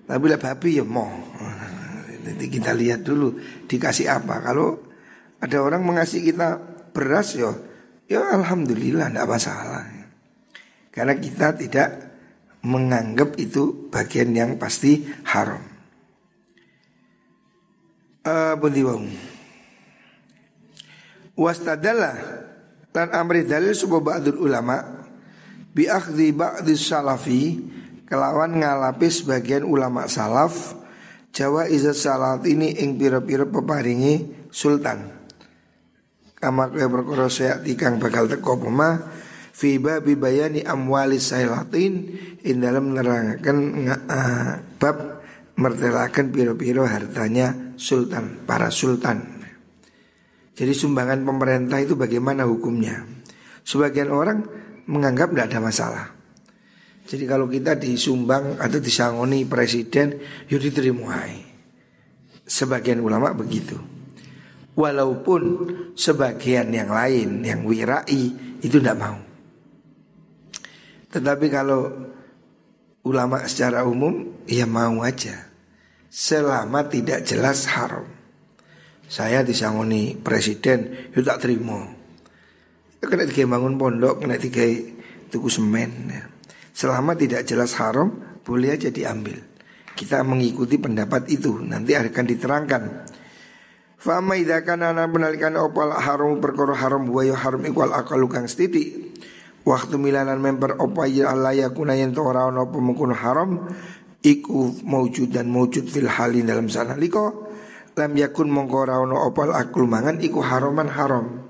Tapi 0.07 0.25
lah 0.25 0.39
babi 0.39 0.79
ya 0.79 0.85
mau. 0.87 1.11
Nanti 2.23 2.47
kita 2.47 2.73
lihat 2.73 3.03
dulu 3.03 3.35
dikasih 3.67 4.07
apa. 4.09 4.41
Kalau 4.41 4.79
ada 5.37 5.57
orang 5.61 5.85
mengasih 5.85 6.25
kita 6.25 6.57
beras 6.95 7.37
ya 7.37 7.51
Ya 8.07 8.23
alhamdulillah 8.23 9.11
tidak 9.11 9.27
masalah. 9.27 9.83
Karena 10.95 11.13
kita 11.19 11.51
tidak 11.59 11.89
menganggap 12.63 13.35
itu 13.35 13.91
bagian 13.91 14.31
yang 14.31 14.51
pasti 14.55 15.03
haram. 15.27 15.59
Uh, 18.23 18.55
Wastadalah 21.37 22.17
dan 22.89 23.13
amri 23.13 23.45
dalil 23.45 23.77
sebuah 23.77 24.01
ba'dul 24.01 24.41
ulama 24.41 24.96
bi 25.73 25.89
akhdhi 25.89 26.35
ba'dhi 26.35 26.73
salafi 26.75 27.43
kelawan 28.07 28.59
ngalapi 28.61 29.07
sebagian 29.07 29.67
ulama 29.67 30.07
salaf 30.07 30.77
Jawa 31.37 31.69
izat 31.69 31.93
salat 31.93 32.41
ini 32.49 32.81
ing 32.81 32.97
pira-pira 32.97 33.45
peparingi 33.45 34.47
sultan 34.49 35.17
kama 36.37 36.69
kaya 36.73 36.89
perkara 36.89 37.29
tikang 37.61 38.01
bakal 38.01 38.25
teko 38.25 38.57
pema 38.57 38.97
fi 39.53 39.81
babi 39.81 40.13
bayani 40.13 40.61
amwali 40.61 41.17
sailatin 41.17 42.13
in 42.45 42.57
dalam 42.61 42.93
menerangkan 42.93 43.57
uh, 43.89 44.53
bab 44.77 44.97
mertelakan 45.57 46.29
piro-piro 46.29 46.85
hartanya 46.85 47.73
sultan 47.73 48.45
para 48.45 48.69
sultan. 48.69 49.25
Jadi 50.53 50.73
sumbangan 50.73 51.25
pemerintah 51.25 51.81
itu 51.81 51.97
bagaimana 51.97 52.45
hukumnya? 52.45 53.05
Sebagian 53.65 54.13
orang 54.13 54.45
menganggap 54.87 55.31
tidak 55.31 55.47
ada 55.51 55.59
masalah. 55.59 56.05
Jadi 57.07 57.23
kalau 57.23 57.47
kita 57.47 57.79
disumbang 57.79 58.59
atau 58.59 58.79
disangoni 58.83 59.47
presiden, 59.47 60.19
yuk 60.51 60.59
diterima. 60.59 61.23
Sebagian 62.43 62.99
ulama 62.99 63.31
begitu. 63.31 63.79
Walaupun 64.75 65.41
sebagian 65.95 66.69
yang 66.75 66.91
lain 66.91 67.43
yang 67.43 67.63
wirai 67.63 68.23
itu 68.59 68.77
tidak 68.77 68.99
mau. 68.99 69.17
Tetapi 71.07 71.47
kalau 71.47 71.87
ulama 73.07 73.47
secara 73.47 73.87
umum 73.87 74.43
ya 74.43 74.67
mau 74.67 74.99
aja. 75.01 75.47
Selama 76.11 76.87
tidak 76.87 77.23
jelas 77.23 77.67
haram. 77.71 78.07
Saya 79.07 79.43
disangoni 79.47 80.19
presiden 80.19 81.11
itu 81.15 81.23
tak 81.23 81.39
terima. 81.39 81.96
Ya, 82.97 83.05
kena 83.05 83.29
tiga 83.29 83.45
bangun 83.45 83.77
pondok, 83.77 84.25
kena 84.25 84.41
tiga 84.41 84.65
tuku 85.29 85.49
semen. 85.49 85.91
Ya. 86.09 86.25
Selama 86.73 87.13
tidak 87.13 87.45
jelas 87.45 87.77
haram, 87.77 88.13
boleh 88.41 88.73
aja 88.73 88.89
diambil. 88.89 89.37
Kita 89.97 90.21
mengikuti 90.21 90.77
pendapat 90.77 91.29
itu. 91.29 91.57
Nanti 91.57 91.97
akan 91.97 92.25
diterangkan 92.25 92.83
Fama 93.97 94.37
idza 94.37 94.61
kana 94.61 94.93
ana 94.93 95.09
opal 95.57 95.89
haram 95.89 96.37
perkara 96.37 96.77
haram 96.77 97.09
wa 97.09 97.25
haram 97.33 97.65
ikwal 97.65 97.89
akal 97.97 98.21
kang 98.29 98.45
stiti. 98.45 99.09
Waktu 99.65 99.97
milanan 99.97 100.37
member 100.37 100.77
opa 100.77 101.09
ya 101.09 101.33
Allah 101.33 101.57
yakuna 101.57 101.97
yen 101.97 102.13
to 102.13 102.21
ora 102.21 102.45
haram 102.45 103.67
iku 104.21 104.79
maujud 104.85 105.33
dan 105.33 105.49
maujud 105.49 105.89
fil 105.89 106.07
halin 106.07 106.45
dalam 106.45 106.69
sana 106.69 106.95
liko 106.95 107.51
lam 107.97 108.13
yakun 108.15 108.47
mongko 108.53 108.77
ora 108.85 109.01
opal 109.01 109.51
akul 109.51 109.89
mangan 109.89 110.21
iku 110.21 110.45
haraman 110.45 110.87
haram. 110.93 111.46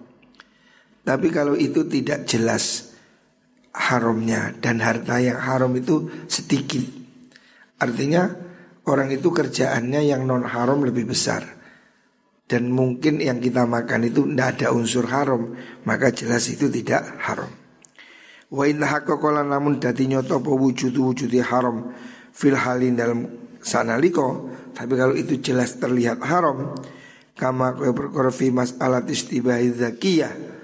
Tapi 1.08 1.32
kalau 1.32 1.56
itu 1.56 1.88
tidak 1.88 2.28
jelas 2.28 2.92
haramnya 3.72 4.52
dan 4.60 4.84
harta 4.84 5.24
yang 5.24 5.40
haram 5.40 5.72
itu 5.80 6.28
sedikit. 6.28 6.84
Artinya 7.80 8.28
orang 8.84 9.16
itu 9.16 9.32
kerjaannya 9.32 10.04
yang 10.04 10.28
non 10.28 10.44
haram 10.44 10.84
lebih 10.84 11.08
besar. 11.08 11.48
Dan 12.44 12.76
mungkin 12.76 13.24
yang 13.24 13.40
kita 13.40 13.64
makan 13.64 14.12
itu 14.12 14.28
tidak 14.28 14.60
ada 14.60 14.76
unsur 14.76 15.08
haram 15.08 15.56
maka 15.88 16.12
jelas 16.12 16.52
itu 16.52 16.68
tidak 16.68 17.08
haram. 17.24 17.52
Wa 18.52 18.68
inna 18.68 18.92
haqqaqala 18.92 19.48
namun 19.48 19.80
dadi 19.80 20.12
nyoto 20.12 20.44
apa 20.44 20.52
wujud 20.52 20.92
wujudi 20.92 21.40
haram 21.40 21.96
fil 22.36 22.56
halin 22.56 23.00
dalam 23.00 23.20
sanaliko 23.64 24.52
tapi 24.76 24.94
kalau 24.96 25.16
itu 25.16 25.40
jelas 25.40 25.76
terlihat 25.80 26.24
haram 26.24 26.76
kama 27.36 27.76
kaya 27.76 27.92
perkara 27.92 28.32
fi 28.32 28.48
mas'alah 28.54 29.04
istibahi 29.04 29.76
zakiyah 29.76 30.57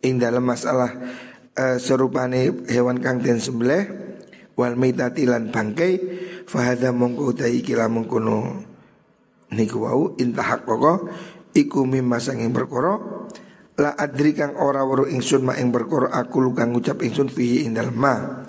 ing 0.00 0.20
dalam 0.20 0.44
masalah 0.44 0.90
uh, 1.56 1.76
serupane 1.76 2.66
hewan 2.68 3.00
kang 3.00 3.20
den 3.20 3.40
sembelih 3.40 3.88
wal 4.56 4.76
maitati 4.76 5.24
lan 5.24 5.52
bangkai 5.52 5.92
fahada 6.44 6.92
mongko 6.92 7.32
utai 7.36 7.60
kila 7.64 7.88
mengkono 7.88 8.64
niku 9.54 9.82
wau 9.82 10.14
intahak 10.16 10.64
pokok 10.64 10.98
iku 11.56 11.82
mimma 11.82 12.22
sanging 12.22 12.54
perkara 12.54 12.96
la 13.80 13.96
adri 13.96 14.36
kang 14.36 14.54
ora 14.60 14.84
weruh 14.84 15.08
ingsun 15.08 15.40
ma 15.40 15.56
ing 15.56 15.72
perkara 15.72 16.12
aku 16.12 16.52
kang 16.52 16.76
ngucap 16.76 17.00
ingsun 17.00 17.32
fihi 17.32 17.64
ing 17.64 17.72
dalem 17.72 17.96
ma. 17.96 18.44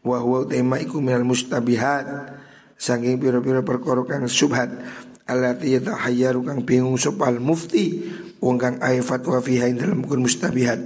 Wa 0.00 0.16
huwa 0.24 0.48
tema 0.48 0.80
iku 0.80 1.04
minal 1.04 1.28
mustabihat 1.28 2.32
saking 2.80 3.20
pira-pira 3.20 3.60
perkara 3.60 4.00
kang 4.08 4.24
subhat 4.24 4.72
allati 5.28 5.76
yatahayyaru 5.76 6.40
kang 6.48 6.64
bingung 6.64 6.96
sopal 6.96 7.36
mufti 7.36 8.08
wong 8.40 8.56
kang 8.56 8.76
ae 8.80 9.04
fatwa 9.04 9.38
fiha 9.38 9.68
ing 9.68 9.78
dalam 9.78 10.02
kun 10.02 10.24
mustabihat. 10.24 10.80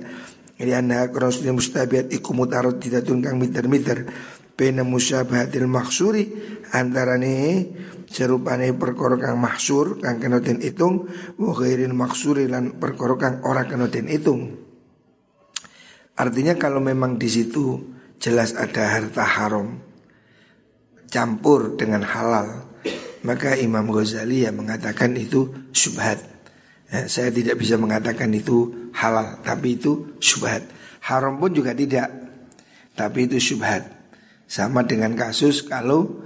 Ini 0.54 0.70
anda 0.70 1.10
kerasnya 1.10 1.50
mustabihat 1.50 2.14
iku 2.14 2.30
mutarot 2.30 2.78
didatun 2.78 3.18
kang 3.18 3.42
miter-miter 3.42 4.06
Bena 4.54 4.86
musyabahatil 4.86 5.66
maksuri 5.66 6.30
Antarane 6.70 7.66
serupane 8.06 8.70
perkara 8.70 9.18
kang 9.18 9.42
mahsur 9.42 9.98
Kang 9.98 10.22
kena 10.22 10.38
den 10.38 10.62
itung 10.62 11.10
Wa 11.34 11.58
maksuri 11.90 12.46
lan 12.46 12.78
perkara 12.78 13.18
kang 13.18 13.34
ora 13.42 13.66
kena 13.66 13.90
den 13.90 14.06
itung. 14.06 14.54
Artinya 16.14 16.54
kalau 16.54 16.78
memang 16.78 17.18
di 17.18 17.26
situ 17.26 17.82
jelas 18.22 18.54
ada 18.54 18.94
harta 18.94 19.26
haram 19.26 19.82
campur 21.10 21.74
dengan 21.74 22.06
halal 22.06 22.70
maka 23.26 23.58
Imam 23.58 23.90
Ghazali 23.90 24.46
yang 24.46 24.62
mengatakan 24.62 25.18
itu 25.18 25.50
subhat 25.74 26.33
ya, 26.90 27.06
saya 27.06 27.30
tidak 27.30 27.60
bisa 27.60 27.78
mengatakan 27.78 28.32
itu 28.34 28.90
halal 28.96 29.40
tapi 29.44 29.76
itu 29.78 30.16
subhat 30.18 30.64
haram 31.04 31.36
pun 31.36 31.52
juga 31.52 31.76
tidak 31.76 32.10
tapi 32.96 33.28
itu 33.28 33.38
subhat 33.38 33.84
sama 34.48 34.84
dengan 34.84 35.12
kasus 35.16 35.64
kalau 35.64 36.24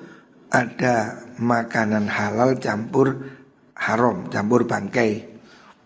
ada 0.49 1.29
makanan 1.39 2.09
halal 2.09 2.57
campur 2.57 3.37
haram 3.77 4.27
campur 4.33 4.65
bangkai 4.65 5.27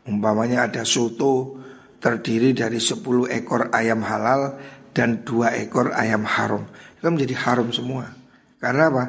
umpamanya 0.09 0.67
ada 0.67 0.83
soto 0.83 1.63
terdiri 2.03 2.51
dari 2.51 2.83
10 2.83 3.31
ekor 3.31 3.71
ayam 3.71 4.03
halal 4.03 4.59
dan 4.93 5.25
dua 5.25 5.57
ekor 5.57 5.95
ayam 5.97 6.27
haram. 6.29 6.69
Itu 6.99 7.09
menjadi 7.09 7.35
haram 7.47 7.73
semua. 7.73 8.13
Karena 8.61 8.93
apa? 8.93 9.05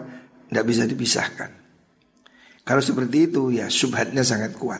Tidak 0.50 0.66
bisa 0.66 0.88
dipisahkan. 0.88 1.52
Kalau 2.64 2.80
seperti 2.80 3.28
itu 3.28 3.52
ya 3.52 3.68
subhatnya 3.68 4.24
sangat 4.24 4.56
kuat. 4.56 4.80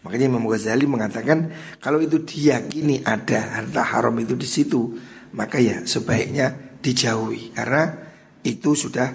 Ya. 0.00 0.06
Makanya 0.08 0.26
Imam 0.32 0.48
Ghazali 0.48 0.88
mengatakan 0.88 1.52
kalau 1.76 2.00
itu 2.00 2.24
diyakini 2.24 3.04
ada 3.04 3.60
harta 3.60 3.84
haram 3.84 4.16
itu 4.16 4.32
di 4.32 4.48
situ, 4.48 4.96
maka 5.36 5.60
ya 5.60 5.84
sebaiknya 5.84 6.56
dijauhi. 6.80 7.52
Karena 7.52 7.92
itu 8.40 8.72
sudah 8.72 9.12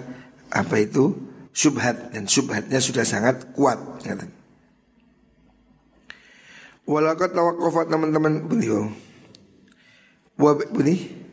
apa 0.54 0.78
itu 0.78 1.10
subhat 1.50 2.14
dan 2.14 2.30
subhatnya 2.30 2.78
sudah 2.78 3.02
sangat 3.02 3.50
kuat. 3.50 3.78
Walakat 6.86 7.34
tawakufat 7.34 7.90
teman-teman. 7.90 8.46
Beliau 8.46 8.86
Wa 10.36 10.52
buni 10.54 11.26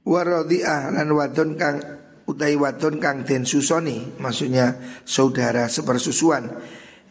Waradi'ah 0.00 0.90
lan 0.90 1.12
wadon 1.12 1.54
kang 1.54 1.78
utai 2.26 2.58
wadon 2.58 2.98
kang 2.98 3.22
den 3.22 3.46
susoni. 3.46 4.18
Maksudnya 4.18 4.74
saudara 5.06 5.70
sepersusuan 5.70 6.50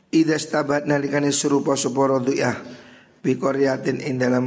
Ida 0.09 0.41
stabat 0.41 0.89
nalikane 0.89 1.29
serupa 1.29 1.77
seporo 1.77 2.17
du'ah 2.17 2.57
Bikoriatin 3.21 4.01
in 4.01 4.17
dalam 4.17 4.45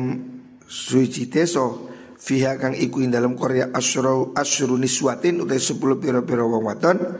suci 0.67 1.31
teso 1.31 1.93
Fiha 2.23 2.55
kang 2.55 2.71
iku 2.79 3.03
in 3.03 3.11
dalam 3.11 3.35
Korea 3.35 3.75
asru, 3.75 4.31
asru 4.39 4.79
niswatin 4.79 5.43
utai 5.43 5.59
sepuluh 5.59 5.99
piro-piro 5.99 6.47
wong 6.47 6.71
wadon. 6.71 7.19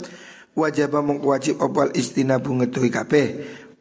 Wajaba 0.55 1.03
mengwajib 1.03 1.59
opal 1.59 1.91
istinabu 1.91 2.55
ngetui 2.55 2.87
kabeh 2.87 3.27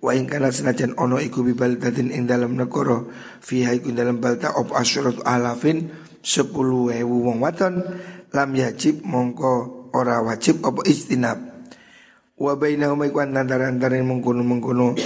Wa 0.01 0.17
ing 0.17 0.25
kana 0.25 0.49
senajan 0.49 0.97
ono 0.97 1.21
iku 1.21 1.45
bi 1.45 1.53
baldatin 1.53 2.09
ing 2.09 2.25
dalam 2.25 2.57
negara 2.57 3.05
fiha 3.37 3.77
iku 3.77 3.93
dalam 3.93 4.17
balda 4.17 4.49
op 4.57 4.73
asyrat 4.73 5.21
alafin 5.21 5.93
10.000 6.25 7.05
wong 7.05 7.37
waton 7.37 7.85
lam 8.33 8.49
yajib 8.57 9.05
mongko 9.05 9.93
ora 9.93 10.25
wajib 10.25 10.65
apa 10.65 10.81
istinab 10.89 11.50
wa 12.41 12.57
bainahuma 12.57 13.05
iku 13.05 13.21
antara 13.21 13.69
antara 13.69 14.01
mengkono-mengkono 14.01 14.97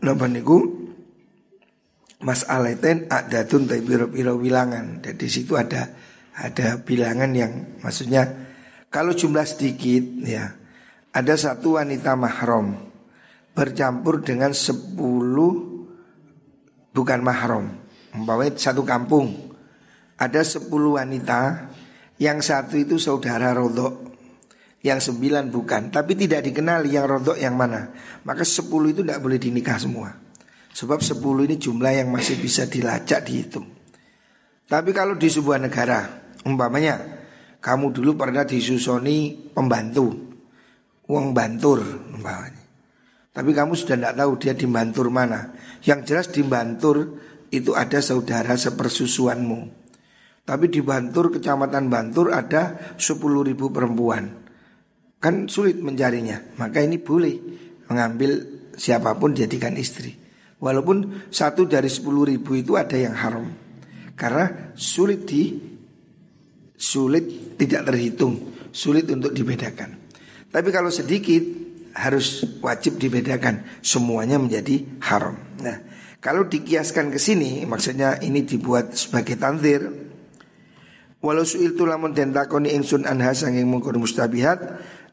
napa 0.00 0.24
niku 0.24 0.80
Mas 2.24 2.48
Aleten 2.48 3.10
adatun 3.10 3.66
tapi 3.66 3.82
biro-biro 3.82 4.38
wilangan. 4.38 5.02
Jadi 5.04 5.26
situ 5.26 5.58
ada 5.58 5.90
ada 6.38 6.80
bilangan 6.80 7.28
yang 7.34 7.82
maksudnya 7.84 8.24
kalau 8.88 9.12
jumlah 9.12 9.44
sedikit 9.44 10.22
ya 10.24 10.54
ada 11.12 11.34
satu 11.36 11.76
wanita 11.76 12.16
mahram 12.16 12.88
bercampur 13.52 14.24
dengan 14.24 14.56
sepuluh 14.56 15.84
bukan 16.94 17.20
mahram. 17.20 17.68
Umpamanya 18.16 18.54
satu 18.56 18.86
kampung 18.86 19.52
ada 20.22 20.40
sepuluh 20.46 21.02
wanita, 21.02 21.66
yang 22.22 22.38
satu 22.38 22.78
itu 22.78 22.94
saudara 23.02 23.50
rodok, 23.50 24.11
yang 24.82 24.98
sembilan 24.98 25.48
bukan, 25.48 25.94
tapi 25.94 26.18
tidak 26.18 26.42
dikenal 26.46 26.86
yang 26.90 27.06
rodok 27.06 27.38
yang 27.38 27.54
mana. 27.54 27.90
Maka 28.26 28.42
sepuluh 28.42 28.90
itu 28.90 29.06
tidak 29.06 29.22
boleh 29.22 29.38
dinikah 29.38 29.78
semua. 29.78 30.10
Sebab 30.72 30.98
sepuluh 30.98 31.46
ini 31.46 31.56
jumlah 31.56 31.92
yang 32.02 32.10
masih 32.10 32.38
bisa 32.42 32.66
dilacak 32.66 33.22
dihitung. 33.22 33.66
Tapi 34.66 34.90
kalau 34.90 35.14
di 35.14 35.28
sebuah 35.30 35.62
negara, 35.62 36.00
umpamanya 36.48 36.98
kamu 37.62 37.94
dulu 37.94 38.18
pernah 38.18 38.42
disusoni 38.42 39.50
pembantu, 39.54 40.10
uang 41.06 41.30
bantur 41.30 41.78
umpamanya. 42.10 42.62
Tapi 43.32 43.50
kamu 43.56 43.72
sudah 43.72 43.96
tidak 43.96 44.14
tahu 44.20 44.32
dia 44.36 44.52
di 44.52 44.68
Bantur 44.68 45.08
mana. 45.08 45.56
Yang 45.80 46.00
jelas 46.04 46.26
di 46.28 46.44
Bantur 46.44 47.16
itu 47.48 47.72
ada 47.72 48.04
saudara 48.04 48.60
sepersusuanmu. 48.60 49.80
Tapi 50.44 50.68
di 50.68 50.84
Bantur, 50.84 51.32
kecamatan 51.32 51.88
Bantur 51.88 52.28
ada 52.36 52.92
10 53.00 53.48
ribu 53.48 53.72
perempuan. 53.72 54.41
Kan 55.22 55.46
sulit 55.46 55.78
mencarinya. 55.78 56.58
Maka 56.58 56.82
ini 56.82 56.98
boleh 56.98 57.34
mengambil 57.86 58.42
siapa 58.74 59.14
pun 59.14 59.30
jadikan 59.38 59.78
istri. 59.78 60.10
Walaupun 60.58 61.30
satu 61.30 61.70
dari 61.70 61.86
10 61.86 62.30
ribu 62.34 62.58
itu 62.58 62.74
ada 62.74 62.98
yang 62.98 63.14
haram. 63.14 63.46
Karena 64.18 64.74
sulit 64.74 65.22
di 65.22 65.54
sulit 66.74 67.54
tidak 67.54 67.86
terhitung, 67.86 68.34
sulit 68.74 69.06
untuk 69.14 69.30
dibedakan. 69.30 69.94
Tapi 70.50 70.68
kalau 70.74 70.90
sedikit 70.90 71.42
harus 71.94 72.42
wajib 72.58 72.98
dibedakan 72.98 73.62
semuanya 73.78 74.42
menjadi 74.42 74.82
haram. 75.06 75.38
Nah, 75.62 75.78
kalau 76.18 76.46
dikiaskan 76.50 77.14
ke 77.14 77.18
sini 77.22 77.62
maksudnya 77.62 78.18
ini 78.18 78.42
dibuat 78.42 78.98
sebagai 78.98 79.38
tanzir. 79.38 79.86
Walau 81.22 81.46
suil 81.46 81.78
tu 81.78 81.86
lamun 81.86 82.18
den 82.18 82.34
takoni 82.34 82.74
ingsun 82.74 83.06
anha 83.06 83.30
sanging 83.30 83.70
mustabihat 83.70 84.58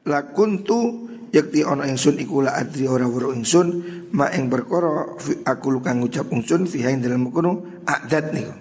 lakuntu 0.08 1.10
yakti 1.30 1.62
ono 1.66 1.86
ingsun 1.86 2.18
iku 2.22 2.46
la 2.46 2.58
adri 2.58 2.90
ora 2.90 3.06
weruh 3.06 3.36
ingsun 3.36 3.68
ma 4.16 4.32
ing 4.34 4.50
perkara 4.50 5.18
aku 5.46 5.68
kang 5.82 6.02
ngucap 6.02 6.30
ingsun 6.32 6.66
fiha 6.66 6.94
ing 6.94 7.04
dalam 7.04 7.30
kono 7.30 7.84
adat 7.86 8.32
niku. 8.34 8.56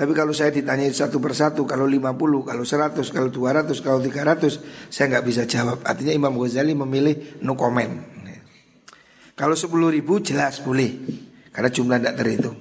Tapi 0.00 0.16
kalau 0.16 0.32
saya 0.32 0.48
ditanya 0.48 0.88
satu 0.88 1.20
persatu, 1.20 1.68
kalau 1.68 1.84
50, 1.84 2.16
kalau 2.48 2.64
100, 2.64 3.04
kalau 3.12 3.28
200, 3.28 3.84
kalau 3.84 4.00
300, 4.00 4.88
saya 4.88 5.12
nggak 5.12 5.24
bisa 5.28 5.44
jawab. 5.44 5.84
Artinya 5.84 6.16
Imam 6.16 6.40
Ghazali 6.40 6.72
memilih 6.72 7.44
no 7.44 7.52
comment. 7.52 8.00
Kalau 9.36 9.52
10 9.52 9.68
ribu 9.92 10.24
jelas 10.24 10.64
boleh, 10.64 11.04
karena 11.52 11.68
jumlah 11.68 11.96
tidak 12.00 12.16
terhitung. 12.16 12.56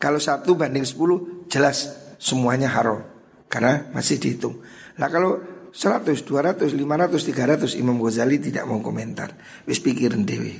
Kalau 0.00 0.16
satu 0.16 0.56
banding 0.56 0.84
10 0.84 1.48
jelas 1.52 1.92
semuanya 2.16 2.72
haram, 2.72 3.04
karena 3.52 3.88
masih 3.96 4.16
dihitung. 4.16 4.56
Nah 4.96 5.12
kalau 5.12 5.40
100, 5.78 6.26
200, 6.26 6.74
500, 6.74 6.74
300 6.74 7.78
Imam 7.78 8.02
Ghazali 8.02 8.42
tidak 8.42 8.66
mau 8.66 8.82
komentar. 8.82 9.38
Wis 9.62 9.78
pikirin 9.78 10.26
dewi. 10.26 10.58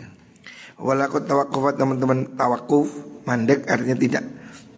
Walakut 0.79 1.27
tawakufat 1.27 1.75
teman-teman 1.75 2.39
tawakuf 2.39 2.87
mandek 3.27 3.67
artinya 3.67 3.99
tidak 3.99 4.25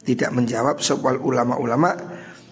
tidak 0.00 0.32
menjawab 0.32 0.80
soal 0.80 1.20
ulama-ulama 1.20 1.92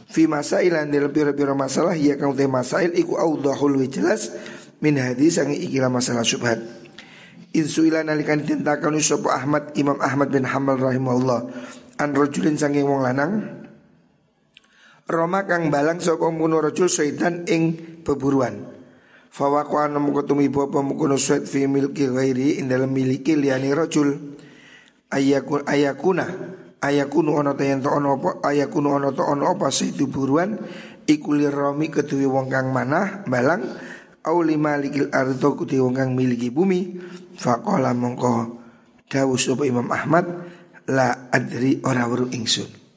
fi 0.04 0.28
masailan 0.28 0.92
dalam 0.92 1.08
pira-pira 1.08 1.56
masalah 1.56 1.96
ya 1.96 2.20
kang 2.20 2.36
teh 2.36 2.44
masail 2.44 2.92
iku 2.92 3.16
audahul 3.16 3.80
jelas 3.88 4.36
min 4.84 5.00
hadis 5.00 5.40
sang 5.40 5.48
ikilah 5.48 5.88
masalah 5.88 6.22
syubhat 6.22 6.60
Insuila 7.56 8.04
nalikan 8.04 8.44
ditentakan 8.44 9.00
sapa 9.00 9.32
Ahmad 9.32 9.72
Imam 9.80 9.96
Ahmad 10.04 10.28
bin 10.28 10.44
Hamal 10.44 10.76
rahimahullah 10.76 11.40
an 11.96 12.12
rajulin 12.12 12.60
sanging 12.60 12.84
wong 12.84 13.00
lanang 13.00 13.57
Roma 15.08 15.48
kang 15.48 15.72
balang 15.72 16.04
sapa 16.04 16.28
mungkono 16.28 16.60
rajul 16.60 16.84
syaitan 16.84 17.48
ing 17.48 17.72
beburuan. 18.04 18.60
Fawaqa 19.32 19.88
ana 19.88 19.96
mungko 19.96 20.28
tumiba 20.28 20.68
apa 20.68 20.84
mungkono 20.84 21.16
syait 21.16 21.48
fi 21.48 21.64
milki 21.64 22.12
ghairi 22.12 22.60
ing 22.60 22.68
dalam 22.68 22.92
miliki 22.92 23.32
liyane 23.32 23.72
rajul. 23.72 24.36
Ayakun 25.08 25.64
ayakuna 25.64 26.28
ayakunu 26.84 27.40
ono 27.40 27.56
ta 27.56 27.64
yen 27.64 27.80
ono 27.80 28.20
apa 28.20 28.52
ayakunu 28.52 29.00
ono 29.00 29.08
ta 29.16 29.24
ono 29.24 29.48
apa 29.48 29.72
itu 29.72 30.12
buruan 30.12 30.60
iku 31.08 31.32
lirami 31.32 31.88
kedue 31.88 32.28
wong 32.28 32.52
kang 32.52 32.68
manah 32.68 33.24
balang 33.24 33.64
au 34.28 34.44
lima 34.44 34.76
likil 34.76 35.08
ardo 35.08 35.56
kedue 35.56 35.80
wong 35.80 35.96
kang 35.96 36.12
miliki 36.12 36.52
bumi. 36.52 37.00
Faqala 37.32 37.96
mongko 37.96 38.60
dawuh 39.08 39.40
sapa 39.40 39.64
Imam 39.64 39.88
Ahmad 39.88 40.28
la 40.84 41.32
adri 41.32 41.80
ora 41.80 42.04
weru 42.04 42.28
ingsun 42.28 42.87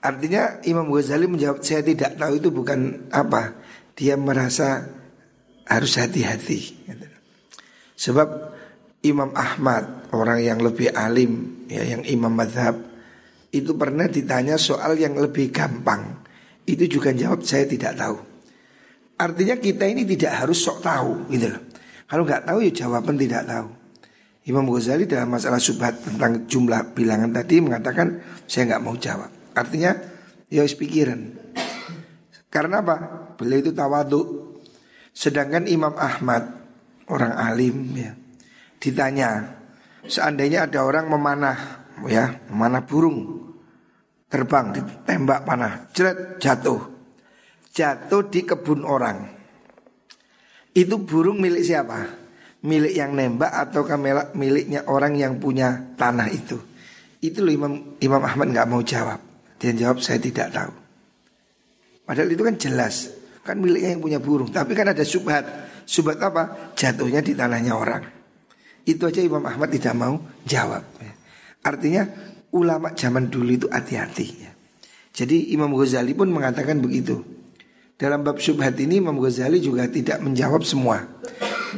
Artinya 0.00 0.64
Imam 0.64 0.88
Ghazali 0.88 1.28
menjawab 1.28 1.60
saya 1.60 1.84
tidak 1.84 2.16
tahu 2.16 2.40
itu 2.40 2.48
bukan 2.48 3.12
apa. 3.12 3.52
Dia 3.92 4.16
merasa 4.16 4.88
harus 5.68 5.92
hati-hati. 6.00 6.72
Sebab 8.00 8.28
Imam 9.04 9.28
Ahmad 9.36 10.08
orang 10.16 10.40
yang 10.40 10.58
lebih 10.60 10.92
alim 10.92 11.64
ya 11.68 11.84
yang 11.84 12.02
imam 12.04 12.32
madhab 12.32 12.76
itu 13.52 13.72
pernah 13.76 14.08
ditanya 14.08 14.56
soal 14.56 14.96
yang 14.96 15.16
lebih 15.20 15.52
gampang. 15.52 16.24
Itu 16.64 16.88
juga 16.88 17.12
jawab 17.12 17.44
saya 17.44 17.68
tidak 17.68 17.96
tahu. 17.96 18.16
Artinya 19.20 19.56
kita 19.60 19.84
ini 19.84 20.08
tidak 20.08 20.32
harus 20.44 20.64
sok 20.64 20.80
tahu 20.80 21.28
gitu 21.28 21.52
loh. 21.52 21.62
Kalau 22.08 22.24
nggak 22.24 22.44
tahu 22.48 22.58
ya 22.64 22.72
jawaban 22.72 23.16
tidak 23.20 23.44
tahu. 23.44 23.68
Imam 24.48 24.64
Ghazali 24.64 25.04
dalam 25.04 25.28
masalah 25.28 25.60
subhat 25.60 26.00
tentang 26.00 26.48
jumlah 26.48 26.96
bilangan 26.96 27.28
tadi 27.36 27.60
mengatakan 27.60 28.16
saya 28.48 28.74
nggak 28.74 28.82
mau 28.82 28.96
jawab. 28.96 29.39
Artinya 29.60 29.92
ya 30.48 30.64
harus 30.64 30.72
pikiran. 30.72 31.36
Karena 32.48 32.80
apa? 32.80 32.96
Beliau 33.36 33.60
itu 33.60 33.72
tawadu. 33.76 34.20
Sedangkan 35.12 35.68
Imam 35.68 35.92
Ahmad 36.00 36.60
orang 37.10 37.34
alim 37.34 37.76
ya 37.98 38.14
ditanya 38.80 39.60
seandainya 40.06 40.70
ada 40.70 40.86
orang 40.86 41.10
memanah 41.10 41.58
ya 42.08 42.32
memanah 42.48 42.86
burung 42.86 43.18
terbang 44.30 44.72
ditembak 44.72 45.44
panah 45.44 45.90
jeret 45.92 46.40
jatuh 46.40 46.80
jatuh 47.74 48.22
di 48.30 48.40
kebun 48.46 48.86
orang 48.86 49.26
itu 50.72 50.96
burung 51.02 51.42
milik 51.42 51.66
siapa 51.66 52.08
milik 52.64 52.94
yang 52.94 53.12
nembak 53.12 53.52
atau 53.52 53.84
miliknya 54.32 54.86
orang 54.88 55.18
yang 55.18 55.36
punya 55.36 55.92
tanah 55.98 56.30
itu 56.30 56.56
itu 57.20 57.44
loh 57.44 57.52
Imam 57.52 57.72
Imam 58.00 58.22
Ahmad 58.24 58.48
nggak 58.48 58.68
mau 58.70 58.80
jawab 58.80 59.20
dia 59.60 59.76
jawab 59.76 60.00
saya 60.00 60.16
tidak 60.16 60.48
tahu. 60.50 60.72
Padahal 62.08 62.32
itu 62.32 62.42
kan 62.42 62.56
jelas 62.56 63.12
kan 63.44 63.60
miliknya 63.60 63.96
yang 63.96 64.02
punya 64.02 64.18
burung. 64.18 64.48
Tapi 64.48 64.72
kan 64.72 64.88
ada 64.88 65.04
subhat. 65.04 65.44
Subhat 65.84 66.16
apa? 66.22 66.72
Jatuhnya 66.74 67.20
di 67.20 67.36
tanahnya 67.36 67.76
orang. 67.76 68.02
Itu 68.88 69.04
aja 69.04 69.20
Imam 69.20 69.44
Ahmad 69.44 69.68
tidak 69.68 69.92
mau 69.94 70.16
jawab. 70.48 70.82
Artinya 71.60 72.08
ulama 72.56 72.96
zaman 72.96 73.28
dulu 73.28 73.50
itu 73.52 73.66
hati-hati. 73.68 74.48
Jadi 75.12 75.52
Imam 75.52 75.70
Ghazali 75.76 76.16
pun 76.16 76.32
mengatakan 76.32 76.80
begitu. 76.80 77.20
Dalam 78.00 78.24
bab 78.24 78.40
subhat 78.40 78.80
ini 78.80 78.96
Imam 79.02 79.20
Ghazali 79.20 79.60
juga 79.60 79.84
tidak 79.84 80.24
menjawab 80.24 80.64
semua. 80.64 81.04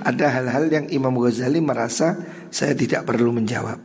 Ada 0.06 0.38
hal-hal 0.38 0.70
yang 0.70 0.86
Imam 0.94 1.12
Ghazali 1.18 1.58
merasa 1.58 2.14
saya 2.52 2.78
tidak 2.78 3.02
perlu 3.08 3.34
menjawab. 3.34 3.80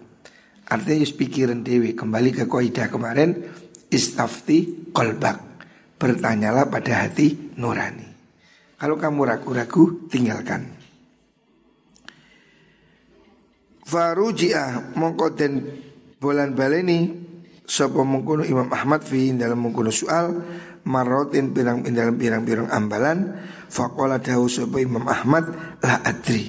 Artinya 0.68 1.00
just 1.02 1.16
pikiran 1.16 1.64
dewi 1.64 1.96
kembali 1.96 2.36
ke 2.36 2.44
kaidah 2.46 2.92
kemarin 2.92 3.48
istafti 3.92 4.90
kolbak. 4.92 5.44
Bertanyalah 5.98 6.70
pada 6.70 7.10
hati 7.10 7.58
nurani. 7.58 8.06
Kalau 8.78 9.02
kamu 9.02 9.26
ragu-ragu 9.26 10.06
tinggalkan. 10.06 10.78
Faruji'ah 13.82 14.94
mongko 14.94 15.28
den 15.34 15.54
bolan 16.22 16.54
baleni 16.54 17.26
Sopo 17.68 18.08
mengkuno 18.08 18.48
Imam 18.48 18.72
Ahmad 18.72 19.04
fi 19.04 19.28
dalam 19.36 19.60
mengkuno 19.60 19.92
soal 19.92 20.40
Marotin 20.88 21.52
pirang 21.52 21.84
dalam 21.84 22.16
pirang-pirang 22.16 22.72
ambalan 22.72 23.44
Fakola 23.68 24.24
dahu 24.24 24.48
sopo 24.48 24.80
Imam 24.80 25.04
Ahmad 25.04 25.52
La 25.84 26.00
adri. 26.00 26.48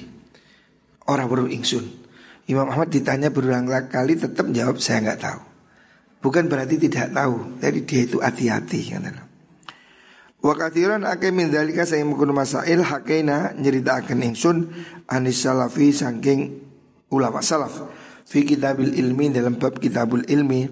Orang 1.11 1.27
baru 1.27 1.51
ingsun. 1.51 1.83
Imam 2.47 2.71
Ahmad 2.71 2.87
ditanya 2.87 3.35
berulang 3.35 3.67
kali 3.91 4.15
tetap 4.15 4.47
jawab 4.55 4.79
saya 4.79 5.11
nggak 5.11 5.19
tahu 5.19 5.48
Bukan 6.19 6.51
berarti 6.51 6.75
tidak 6.75 7.15
tahu, 7.15 7.59
jadi 7.63 7.79
dia 7.87 8.01
itu 8.03 8.17
hati-hati. 8.19 8.91
Wa 10.39 10.55
kathiran 10.55 11.03
ake 11.03 11.35
min 11.35 11.51
dalika 11.51 11.83
saya 11.83 12.03
mengkuno 12.07 12.31
masail 12.31 12.79
hakena 12.79 13.51
akan 13.55 14.19
ingsun 14.23 14.71
anis 15.11 15.43
salafi 15.43 15.91
saking 15.91 16.63
ulama 17.11 17.43
salaf 17.43 17.75
fi 18.23 18.47
kitabil 18.47 18.95
ilmi 18.95 19.35
dalam 19.35 19.59
bab 19.59 19.83
kitabul 19.83 20.23
ilmi 20.23 20.63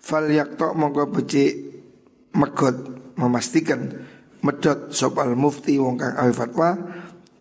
fal 0.00 0.24
yaktok 0.24 0.72
mongko 0.72 1.12
becik 1.12 1.52
megot 2.32 2.76
memastikan 3.20 4.06
medot 4.40 4.94
sopal 4.94 5.34
mufti 5.36 5.76
wong 5.76 6.00
kang 6.00 6.16
awi 6.16 6.32
fatwa 6.32 6.78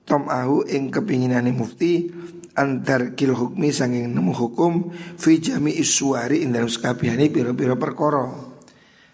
tom 0.04 0.28
ahu 0.28 0.66
ing 0.68 0.92
kepinginane 0.92 1.56
mufti 1.56 2.10
antar 2.56 3.14
kil 3.14 3.36
hukmi 3.36 3.70
sanging 3.70 4.16
nemu 4.16 4.32
hukum 4.32 4.96
fi 5.20 5.44
jami 5.44 5.76
iswari 5.76 6.42
in 6.42 6.56
dalam 6.56 6.72
sekabihani 6.72 7.28
biro-biro 7.28 7.76
perkoro. 7.76 8.56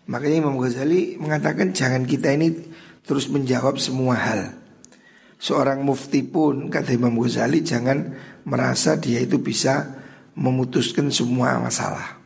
Makanya 0.08 0.46
Imam 0.46 0.58
Ghazali 0.62 1.18
mengatakan 1.18 1.74
jangan 1.74 2.06
kita 2.06 2.34
ini 2.38 2.54
terus 3.02 3.28
menjawab 3.34 3.82
semua 3.82 4.16
hal. 4.18 4.54
Seorang 5.42 5.82
mufti 5.82 6.22
pun 6.22 6.70
kata 6.70 6.94
Imam 6.94 7.18
Ghazali 7.18 7.66
jangan 7.66 8.14
merasa 8.46 9.02
dia 9.02 9.18
itu 9.22 9.42
bisa 9.42 9.90
memutuskan 10.38 11.10
semua 11.10 11.58
masalah. 11.58 12.22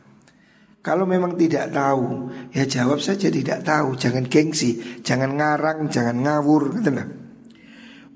Kalau 0.84 1.02
memang 1.02 1.34
tidak 1.34 1.74
tahu, 1.74 2.30
ya 2.54 2.62
jawab 2.62 3.02
saja 3.02 3.26
tidak 3.26 3.66
tahu, 3.66 3.98
jangan 3.98 4.22
gengsi, 4.30 5.02
jangan 5.02 5.34
ngarang, 5.34 5.90
jangan 5.90 6.22
ngawur, 6.22 6.78
gitu 6.78 6.94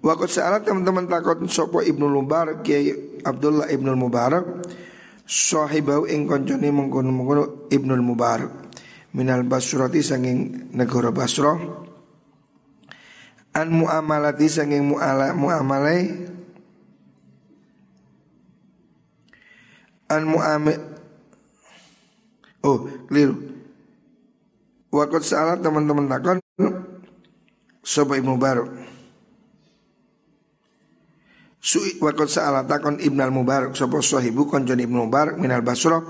Waktu 0.01 0.33
saat 0.33 0.65
teman-teman 0.65 1.05
takut 1.05 1.45
sopo 1.53 1.85
ibnu 1.85 2.09
Mubarak 2.09 2.65
Kiai 2.65 3.21
Abdullah 3.21 3.69
ibnu 3.69 3.93
Mubarak 3.93 4.65
Sahibau 5.29 6.09
ing 6.09 6.25
konconi 6.25 6.73
mengkono 6.73 7.13
mengkono 7.13 7.43
ibnu 7.69 7.93
Mubarak 8.01 8.73
minal 9.13 9.45
Basrati 9.45 10.01
sanging 10.01 10.73
negara 10.73 11.13
Basrah 11.13 11.61
an 13.53 13.69
muamalati 13.69 14.49
sanging 14.49 14.89
muala 14.89 15.37
muamalai 15.37 16.01
an 20.09 20.23
muame 20.25 20.75
oh 22.65 22.89
keliru. 23.05 23.37
Waktu 24.91 25.23
saat 25.23 25.61
teman-teman 25.61 26.09
takut 26.09 26.41
Sopo 27.85 28.17
ibnu 28.17 28.41
Mubarak 28.41 28.90
Su'i 31.61 32.01
wa 32.01 32.09
qad 32.17 32.33
sa'ala 32.33 32.65
takon 32.65 32.97
Ibnu 32.97 33.21
al-Mubarak 33.21 33.77
sapa 33.77 34.01
sahibu 34.01 34.49
konjon 34.49 34.81
Ibnu 34.81 35.05
Mubarak 35.05 35.37
minal 35.37 35.61
Basra 35.61 36.01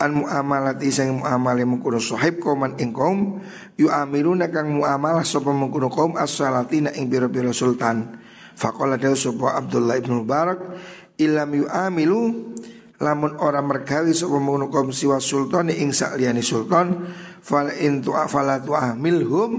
an 0.00 0.10
muamalati 0.16 0.88
sing 0.88 1.20
muamale 1.20 1.68
mengkono 1.68 2.00
sahib 2.00 2.40
kauman 2.40 2.80
ing 2.80 2.96
kaum 2.96 3.36
yu'amiluna 3.76 4.48
kang 4.48 4.72
muamalah 4.72 5.20
sapa 5.20 5.52
mengkono 5.52 5.92
kaum 5.92 6.16
as-salatina 6.16 6.96
ing 6.96 7.12
biro-biro 7.12 7.52
sultan. 7.52 8.16
Faqala 8.56 8.96
dawu 8.96 9.12
sapa 9.12 9.60
Abdullah 9.60 10.00
Ibnu 10.00 10.24
Mubarak 10.24 10.60
ilam 11.20 11.52
yu'amilu 11.52 12.20
lamun 12.96 13.36
ora 13.44 13.60
mergawi 13.60 14.16
sapa 14.16 14.40
mengkono 14.40 14.72
kaum 14.72 14.88
siwa 14.88 15.20
sultan 15.20 15.68
ing 15.68 15.92
sakliyane 15.92 16.40
sultan 16.40 17.12
fal 17.44 17.68
in 17.76 18.00
tu'a 18.00 18.24
fala 18.24 18.56
tu'amilhum 18.56 19.50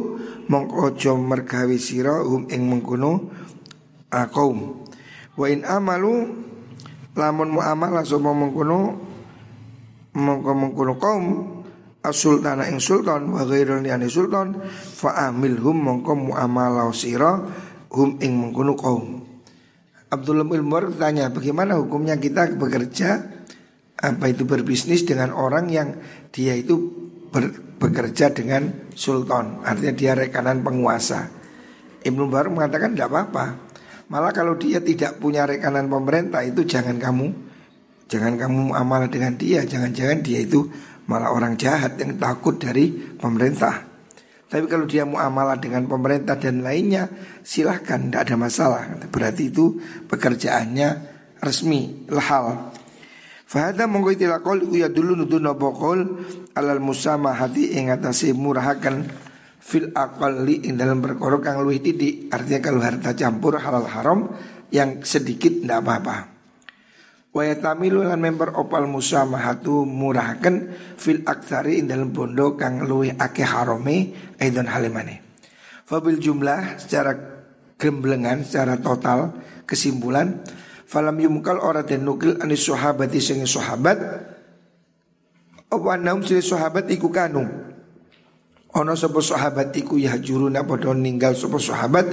mongko 0.50 0.90
aja 0.90 1.14
mergawi 1.14 1.78
sira 1.78 2.26
hum 2.26 2.50
ing 2.50 2.66
mengkono 2.66 3.30
kaum 4.10 4.85
Wa 5.36 5.52
in 5.52 5.68
amalu 5.68 6.32
lamun 7.16 7.50
muamalah 7.60 8.04
sapa 8.08 8.32
mengkono 8.32 8.80
mengko 10.16 10.52
mengkono 10.56 10.94
kaum 10.96 11.26
as-sultana 12.00 12.72
ing 12.72 12.80
sultan 12.80 13.28
wa 13.36 13.44
ghairul 13.44 13.84
yani 13.84 14.08
sultan 14.08 14.56
fa 14.72 15.28
amilhum 15.28 15.76
mongko 15.76 16.16
muamalah 16.16 16.88
sira 16.96 17.44
hum 17.92 18.20
ing 18.24 18.32
mengkono 18.36 18.80
kaum. 18.80 19.24
Abdullah 20.06 20.48
bin 20.48 20.64
Mubarak 20.70 20.96
tanya 20.96 21.28
bagaimana 21.28 21.76
hukumnya 21.76 22.16
kita 22.16 22.56
bekerja 22.56 23.10
apa 24.00 24.26
itu 24.32 24.48
berbisnis 24.48 25.04
dengan 25.04 25.36
orang 25.36 25.68
yang 25.68 25.98
dia 26.32 26.56
itu 26.56 26.78
ber, 27.28 27.52
bekerja 27.82 28.32
dengan 28.32 28.92
sultan 28.96 29.60
artinya 29.68 29.92
dia 29.92 30.14
rekanan 30.16 30.64
penguasa. 30.64 31.28
Ibnu 32.06 32.32
Mubarak 32.32 32.54
mengatakan 32.54 32.96
tidak 32.96 33.12
apa-apa 33.12 33.65
Malah 34.06 34.32
kalau 34.34 34.54
dia 34.60 34.78
tidak 34.82 35.18
punya 35.18 35.50
rekanan 35.50 35.90
pemerintah 35.90 36.46
itu 36.46 36.62
jangan 36.62 37.02
kamu 37.02 37.56
jangan 38.06 38.38
kamu 38.38 38.74
amal 38.74 39.02
dengan 39.10 39.34
dia, 39.34 39.66
jangan-jangan 39.66 40.22
dia 40.22 40.46
itu 40.46 40.70
malah 41.10 41.34
orang 41.34 41.58
jahat 41.58 41.98
yang 41.98 42.18
takut 42.18 42.58
dari 42.58 42.94
pemerintah. 42.94 43.86
Tapi 44.46 44.66
kalau 44.70 44.86
dia 44.86 45.04
muamalah 45.04 45.58
dengan 45.58 45.90
pemerintah 45.90 46.38
dan 46.38 46.62
lainnya 46.62 47.10
silahkan 47.42 47.98
tidak 47.98 48.30
ada 48.30 48.36
masalah. 48.38 48.84
Berarti 49.10 49.50
itu 49.50 49.82
pekerjaannya 50.06 50.90
resmi, 51.42 52.06
lahal. 52.14 52.72
Fahada 53.46 53.86
monggo 53.90 54.14
itilakol 54.14 54.70
ya 54.74 54.90
dulu 54.90 55.18
nutu 55.18 55.38
nabokol 55.38 56.02
alal 56.58 56.82
musama 56.82 57.34
hati 57.34 57.78
ingatasi 57.78 58.34
murahakan 58.34 59.06
fil 59.66 59.90
aqalli 59.98 60.70
ing 60.70 60.78
dalam 60.78 61.02
perkara 61.02 61.42
kang 61.42 61.66
luwih 61.66 61.82
titik. 61.82 62.30
Artinya 62.30 62.60
kalau 62.62 62.80
harta 62.86 63.18
campur 63.18 63.58
halal 63.58 63.90
haram 63.90 64.30
yang 64.70 65.02
sedikit 65.02 65.50
tidak 65.50 65.82
apa-apa. 65.82 66.18
Wayatamilu 67.36 68.06
lan 68.06 68.22
member 68.22 68.56
opal 68.56 68.88
musamahatu 68.88 69.84
murahkan 69.84 70.72
fil 70.96 71.26
aksari 71.26 71.84
in 71.84 71.90
dalam 71.90 72.14
bondo 72.14 72.56
kang 72.56 72.86
luwe 72.86 73.12
ake 73.12 73.44
harome 73.44 74.14
aidon 74.40 74.70
halimane. 74.70 75.26
Fabil 75.84 76.22
jumlah 76.22 76.80
secara 76.80 77.12
gemblengan 77.76 78.46
secara 78.46 78.80
total 78.80 79.36
kesimpulan 79.68 80.46
falam 80.88 81.18
yumkal 81.20 81.60
ora 81.60 81.84
den 81.84 82.08
nukil 82.08 82.40
anis 82.40 82.64
sahabat 82.64 83.12
sing 83.20 83.44
sahabat 83.44 84.00
apa 85.68 85.92
naum 86.00 86.24
sing 86.24 86.40
sahabat 86.40 86.88
iku 86.88 87.12
kanu 87.12 87.44
ono 88.76 88.92
sapa 88.92 89.24
sahabat 89.24 89.72
iku 89.80 89.96
ya 89.96 90.20
juruna 90.20 90.68
padha 90.68 90.92
ninggal 90.92 91.32
sapa 91.32 91.56
sahabat 91.56 92.08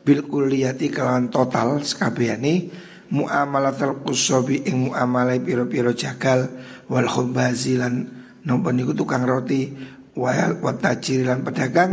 bil 0.00 0.24
kulliyati 0.24 0.88
kelawan 0.88 1.28
total 1.28 1.84
sekabehane 1.84 2.72
muamalatul 3.12 4.00
qusabi 4.00 4.64
ing 4.64 4.88
muamalai 4.90 5.44
piro-piro 5.44 5.92
jagal 5.92 6.48
wal 6.88 7.04
khubazilan 7.04 8.08
nopo 8.48 8.72
niku 8.72 8.96
tukang 8.96 9.28
roti 9.28 9.76
wal 10.16 10.56
watajirilan 10.64 11.44
pedagang 11.44 11.92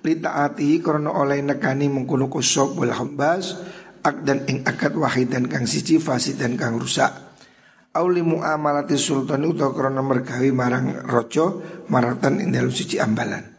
litaati 0.00 0.80
krono 0.80 1.12
oleh 1.12 1.44
nekani 1.44 1.92
mengkono 1.92 2.32
kusab 2.32 2.72
wal 2.72 2.96
khubaz 2.96 3.52
akdan 4.00 4.48
ing 4.48 4.64
akad 4.64 4.96
wahidan 4.96 5.44
kang 5.44 5.68
siji 5.68 6.00
fasid 6.00 6.40
dan 6.40 6.56
kang 6.56 6.80
rusak. 6.80 7.12
Auli 7.92 8.24
muamalati 8.24 8.96
sultan 8.96 9.44
utawa 9.44 9.74
krono 9.76 10.00
mergawi 10.00 10.54
marang 10.54 11.04
rojo 11.04 11.60
maratan 11.92 12.40
ing 12.40 12.54
siji 12.72 13.02
ambalan 13.02 13.57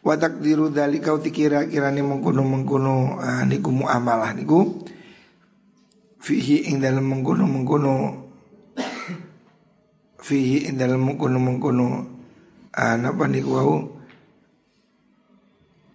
wa 0.00 0.14
takdiru 0.16 0.72
dzalika 0.72 1.12
kira 1.28 1.68
kirane 1.68 2.00
mengkono 2.00 2.40
mengkono 2.40 3.20
uh, 3.20 3.44
niku 3.44 3.68
muamalah 3.68 4.32
niku. 4.32 4.80
Fihi 6.20 6.68
ing 6.68 6.84
dalam 6.84 7.08
mengkono 7.08 7.44
fihi 10.20 10.68
ing 10.68 10.76
dalam 10.76 11.04
mengkono 11.04 11.86
uh, 12.76 12.96
napa 12.96 13.24
niku 13.28 13.50
wau? 13.52 13.76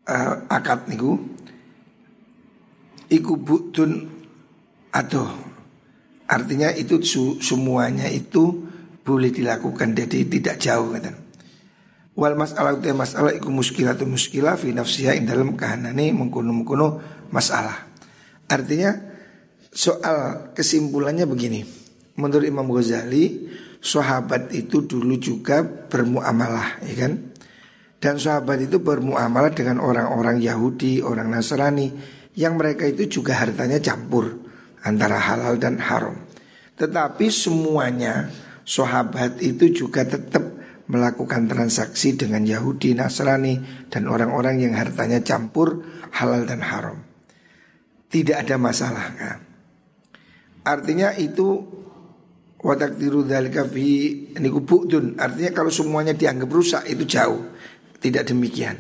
Uh, 0.06 0.34
akad 0.54 0.86
niku. 0.86 1.18
Iku 3.06 3.38
butun 3.38 4.10
atau 4.90 5.30
artinya 6.26 6.74
itu 6.74 6.98
su, 7.06 7.38
semuanya 7.38 8.10
itu 8.10 8.66
boleh 9.06 9.30
dilakukan 9.30 9.94
jadi 9.94 10.26
tidak 10.26 10.58
jauh 10.58 10.90
kata. 10.90 11.25
Wal 12.16 12.40
masalah 12.40 12.80
itu 12.80 12.96
masalah 12.96 13.36
iku 13.36 13.52
muskilah 13.52 13.92
atau 13.92 14.08
muskilah 14.08 14.56
fi 14.56 14.72
nafsiha 14.72 15.20
ing 15.20 15.28
dalam 15.28 15.60
kahanane 15.60 16.16
mengkono 16.16 16.56
mengkono 16.56 16.88
masalah. 17.28 17.92
Artinya 18.48 18.96
soal 19.68 20.52
kesimpulannya 20.56 21.28
begini. 21.28 21.62
Menurut 22.16 22.48
Imam 22.48 22.72
Ghazali, 22.72 23.52
sahabat 23.84 24.56
itu 24.56 24.88
dulu 24.88 25.20
juga 25.20 25.60
bermuamalah, 25.68 26.80
ya 26.88 26.96
kan? 26.96 27.36
Dan 28.00 28.16
sahabat 28.16 28.64
itu 28.64 28.80
bermuamalah 28.80 29.52
dengan 29.52 29.84
orang-orang 29.84 30.40
Yahudi, 30.40 31.04
orang 31.04 31.28
Nasrani, 31.28 31.92
yang 32.40 32.56
mereka 32.56 32.88
itu 32.88 33.20
juga 33.20 33.36
hartanya 33.36 33.84
campur 33.84 34.32
antara 34.88 35.20
halal 35.20 35.60
dan 35.60 35.76
haram. 35.84 36.16
Tetapi 36.80 37.28
semuanya 37.28 38.32
sahabat 38.64 39.44
itu 39.44 39.72
juga 39.72 40.08
tetap 40.08 40.44
melakukan 40.86 41.50
transaksi 41.50 42.14
dengan 42.14 42.46
Yahudi, 42.46 42.94
Nasrani, 42.94 43.88
dan 43.90 44.06
orang-orang 44.06 44.62
yang 44.62 44.74
hartanya 44.78 45.22
campur 45.26 45.82
halal 46.14 46.46
dan 46.46 46.62
haram. 46.62 47.02
Tidak 48.10 48.38
ada 48.38 48.56
masalah. 48.62 49.08
Kan? 49.18 49.40
Artinya 50.66 51.14
itu 51.18 51.62
watak 52.62 52.98
tiru 53.02 53.26
dzalika 53.26 53.66
fi 53.66 54.30
niku. 54.38 54.62
Artinya 55.18 55.52
kalau 55.54 55.74
semuanya 55.74 56.14
dianggap 56.14 56.50
rusak 56.50 56.84
itu 56.90 57.04
jauh. 57.06 57.42
Tidak 57.98 58.22
demikian. 58.22 58.78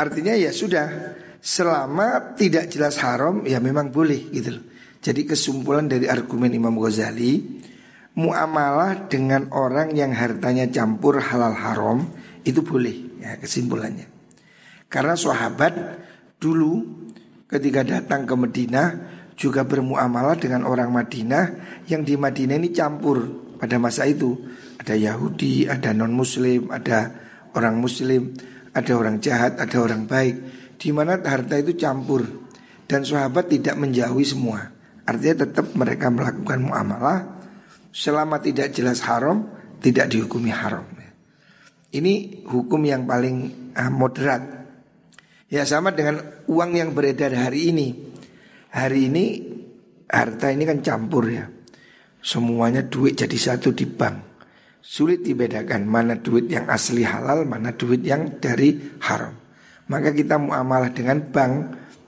Artinya 0.00 0.32
ya 0.32 0.48
sudah 0.48 0.88
selama 1.40 2.36
tidak 2.36 2.72
jelas 2.72 2.96
haram 3.00 3.44
ya 3.44 3.60
memang 3.60 3.92
boleh 3.92 4.32
gitu 4.32 4.56
loh. 4.56 4.64
Jadi 5.00 5.24
kesimpulan 5.24 5.88
dari 5.88 6.08
argumen 6.08 6.52
Imam 6.52 6.76
Ghazali 6.76 7.60
muamalah 8.20 9.08
dengan 9.08 9.48
orang 9.56 9.96
yang 9.96 10.12
hartanya 10.12 10.68
campur 10.68 11.16
halal 11.16 11.56
haram 11.56 12.04
itu 12.44 12.60
boleh 12.60 13.20
ya 13.20 13.40
kesimpulannya. 13.40 14.04
Karena 14.92 15.16
sahabat 15.16 15.72
dulu 16.36 16.84
ketika 17.48 17.80
datang 17.86 18.28
ke 18.28 18.34
Madinah 18.36 18.88
juga 19.40 19.64
bermuamalah 19.64 20.36
dengan 20.36 20.68
orang 20.68 20.92
Madinah 20.92 21.44
yang 21.88 22.04
di 22.04 22.20
Madinah 22.20 22.60
ini 22.60 22.68
campur 22.76 23.24
pada 23.56 23.80
masa 23.80 24.04
itu. 24.04 24.36
Ada 24.80 24.96
Yahudi, 24.96 25.68
ada 25.68 25.92
non-muslim, 25.92 26.72
ada 26.72 27.12
orang 27.52 27.76
muslim, 27.80 28.32
ada 28.72 28.92
orang 28.96 29.20
jahat, 29.20 29.60
ada 29.60 29.76
orang 29.80 30.08
baik. 30.08 30.36
Di 30.80 30.88
mana 30.92 31.20
harta 31.20 31.60
itu 31.60 31.76
campur 31.76 32.24
dan 32.88 33.04
sahabat 33.04 33.52
tidak 33.52 33.76
menjauhi 33.76 34.24
semua. 34.24 34.72
Artinya 35.04 35.44
tetap 35.44 35.72
mereka 35.76 36.08
melakukan 36.08 36.64
muamalah 36.64 37.39
selama 37.90 38.42
tidak 38.42 38.74
jelas 38.74 39.02
haram, 39.06 39.46
tidak 39.82 40.10
dihukumi 40.10 40.50
haram. 40.50 40.86
Ini 41.90 42.46
hukum 42.46 42.86
yang 42.86 43.02
paling 43.04 43.70
uh, 43.74 43.90
moderat. 43.90 44.62
Ya 45.50 45.66
sama 45.66 45.90
dengan 45.90 46.46
uang 46.46 46.78
yang 46.78 46.94
beredar 46.94 47.34
hari 47.34 47.74
ini 47.74 48.10
hari 48.70 49.10
ini 49.10 49.24
harta 50.06 50.54
ini 50.54 50.62
kan 50.66 50.78
campur 50.82 51.26
ya. 51.26 51.46
Semuanya 52.20 52.86
duit 52.86 53.18
jadi 53.18 53.34
satu 53.34 53.74
di 53.74 53.86
bank. 53.90 54.30
Sulit 54.80 55.20
dibedakan 55.26 55.84
mana 55.84 56.16
duit 56.16 56.48
yang 56.48 56.70
asli 56.70 57.04
halal, 57.04 57.44
mana 57.44 57.76
duit 57.76 58.00
yang 58.00 58.40
dari 58.40 58.96
haram. 59.04 59.36
Maka 59.90 60.14
kita 60.14 60.40
muamalah 60.40 60.94
dengan 60.94 61.20
bank 61.20 61.52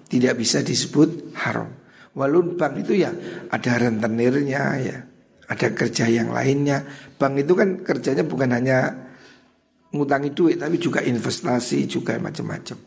tidak 0.08 0.40
bisa 0.40 0.62
disebut 0.62 1.36
haram. 1.36 1.68
Walaupun 2.12 2.56
bank 2.56 2.84
itu 2.84 3.02
ya 3.02 3.12
ada 3.48 3.72
rentenirnya 3.76 4.62
ya, 4.78 4.98
ada 5.48 5.68
kerja 5.74 6.06
yang 6.06 6.30
lainnya. 6.30 6.84
Bank 7.18 7.42
itu 7.42 7.52
kan 7.56 7.82
kerjanya 7.82 8.22
bukan 8.22 8.50
hanya 8.54 8.78
ngutangi 9.92 10.32
duit 10.32 10.56
tapi 10.56 10.80
juga 10.80 11.04
investasi 11.04 11.84
juga 11.90 12.16
macam-macam. 12.18 12.78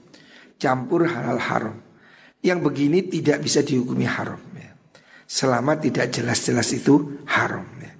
Campur 0.55 1.01
halal 1.05 1.39
haram. 1.39 1.77
Yang 2.45 2.59
begini 2.61 2.99
tidak 3.09 3.41
bisa 3.41 3.65
dihukumi 3.65 4.05
haram 4.05 4.39
ya. 4.53 4.71
Selama 5.25 5.75
tidak 5.81 6.13
jelas-jelas 6.13 6.69
itu 6.77 7.25
haram 7.25 7.65
ya. 7.81 7.91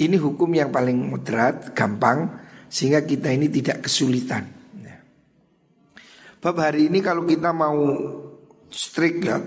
Ini 0.00 0.16
hukum 0.16 0.48
yang 0.56 0.72
paling 0.72 0.96
moderat, 0.96 1.76
gampang 1.76 2.48
Sehingga 2.70 3.04
kita 3.04 3.28
ini 3.34 3.50
tidak 3.52 3.84
kesulitan 3.84 4.46
ya. 4.80 4.96
Bab 6.40 6.56
hari 6.56 6.88
ini 6.88 7.02
kalau 7.04 7.26
kita 7.26 7.52
mau 7.52 7.76
strict 8.70 9.18
ya 9.26 9.42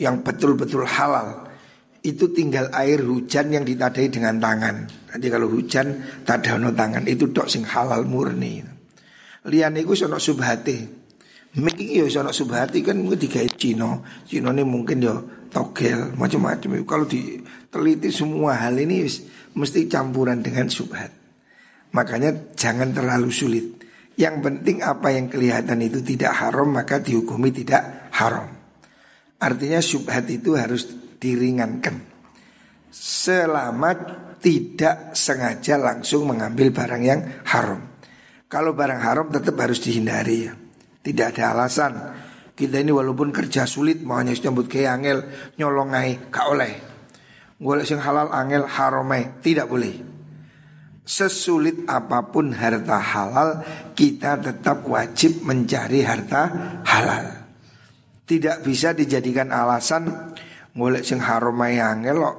Yang 0.00 0.16
betul-betul 0.24 0.82
halal 0.88 1.47
itu 2.02 2.30
tinggal 2.30 2.70
air 2.70 3.02
hujan 3.02 3.50
yang 3.50 3.64
ditadai 3.66 4.06
dengan 4.08 4.38
tangan. 4.38 4.86
Nanti 5.10 5.26
kalau 5.26 5.50
hujan 5.50 5.98
tadano 6.22 6.70
tangan 6.70 7.04
itu 7.10 7.30
dok 7.30 7.50
sing 7.50 7.66
halal 7.66 8.06
murni. 8.06 8.62
Lian 9.48 9.74
itu 9.74 9.94
sono 9.98 10.20
subhati. 10.20 10.98
Iki 11.58 12.04
ya 12.04 12.20
ana 12.22 12.30
subhati 12.30 12.84
kan 12.84 13.00
mungkin 13.02 13.18
digawe 13.18 13.48
Cina. 13.58 13.98
Cina 14.28 14.54
ini 14.54 14.62
mungkin 14.62 15.02
ya 15.02 15.16
togel 15.50 16.14
macam-macam. 16.14 16.84
Kalau 16.84 17.08
diteliti 17.08 18.12
semua 18.12 18.54
hal 18.54 18.78
ini 18.78 19.08
mesti 19.56 19.88
campuran 19.90 20.44
dengan 20.44 20.70
subhat. 20.70 21.10
Makanya 21.96 22.54
jangan 22.54 22.92
terlalu 22.92 23.32
sulit. 23.32 23.66
Yang 24.14 24.36
penting 24.44 24.82
apa 24.84 25.14
yang 25.14 25.26
kelihatan 25.32 25.78
itu 25.82 26.04
tidak 26.04 26.36
haram 26.36 26.68
maka 26.68 27.00
dihukumi 27.00 27.50
tidak 27.50 28.12
haram. 28.14 28.50
Artinya 29.38 29.78
subhat 29.78 30.26
itu 30.28 30.58
harus 30.58 30.90
diringankan. 31.18 32.00
Selama 32.88 33.90
tidak 34.38 35.12
sengaja 35.12 35.76
langsung 35.76 36.30
mengambil 36.30 36.70
barang 36.72 37.02
yang 37.04 37.20
haram. 37.46 37.82
Kalau 38.48 38.72
barang 38.72 39.02
haram 39.02 39.26
tetap 39.28 39.58
harus 39.60 39.82
dihindari 39.82 40.48
ya. 40.48 40.52
Tidak 40.98 41.26
ada 41.36 41.52
alasan 41.52 41.92
kita 42.58 42.82
ini 42.82 42.90
walaupun 42.90 43.30
kerja 43.30 43.70
sulit 43.70 44.02
mau 44.02 44.18
hanya 44.18 44.34
nyambut 44.34 44.66
ke 44.66 44.82
angel 44.82 45.22
nyolongai 45.54 46.26
gak 46.26 46.46
oleh. 46.50 46.72
Golek 47.54 47.86
sing 47.86 48.02
halal 48.02 48.34
angel 48.34 48.66
haramai 48.66 49.38
tidak 49.38 49.70
boleh. 49.70 49.94
Sesulit 51.06 51.86
apa 51.86 52.26
pun 52.34 52.50
harta 52.50 52.98
halal 52.98 53.62
kita 53.94 54.42
tetap 54.42 54.90
wajib 54.90 55.46
mencari 55.46 56.02
harta 56.02 56.42
halal. 56.82 57.46
Tidak 58.26 58.60
bisa 58.66 58.90
dijadikan 58.90 59.54
alasan 59.54 60.27
golek 60.78 61.02
sing 61.02 61.18
haramai 61.18 61.82
angel 61.82 62.22
kok 62.22 62.38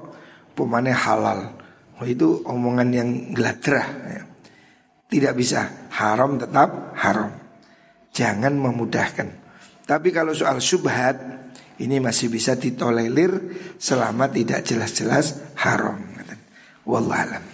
pemane 0.55 0.95
halal. 0.95 1.59
Oh, 1.99 2.07
itu 2.07 2.39
omongan 2.47 2.89
yang 2.95 3.09
geladrah. 3.35 3.87
Ya. 4.07 4.23
Tidak 5.11 5.33
bisa 5.35 5.91
haram 5.91 6.39
tetap 6.39 6.95
haram 6.95 7.39
jangan 8.15 8.55
memudahkan. 8.55 9.27
Tapi 9.83 10.09
kalau 10.11 10.31
soal 10.31 10.61
subhat 10.61 11.17
ini 11.79 11.99
masih 12.03 12.27
bisa 12.27 12.59
ditolerir 12.59 13.31
selama 13.79 14.27
tidak 14.29 14.67
jelas-jelas 14.67 15.55
haram. 15.59 16.09
Wallahualam. 16.89 17.45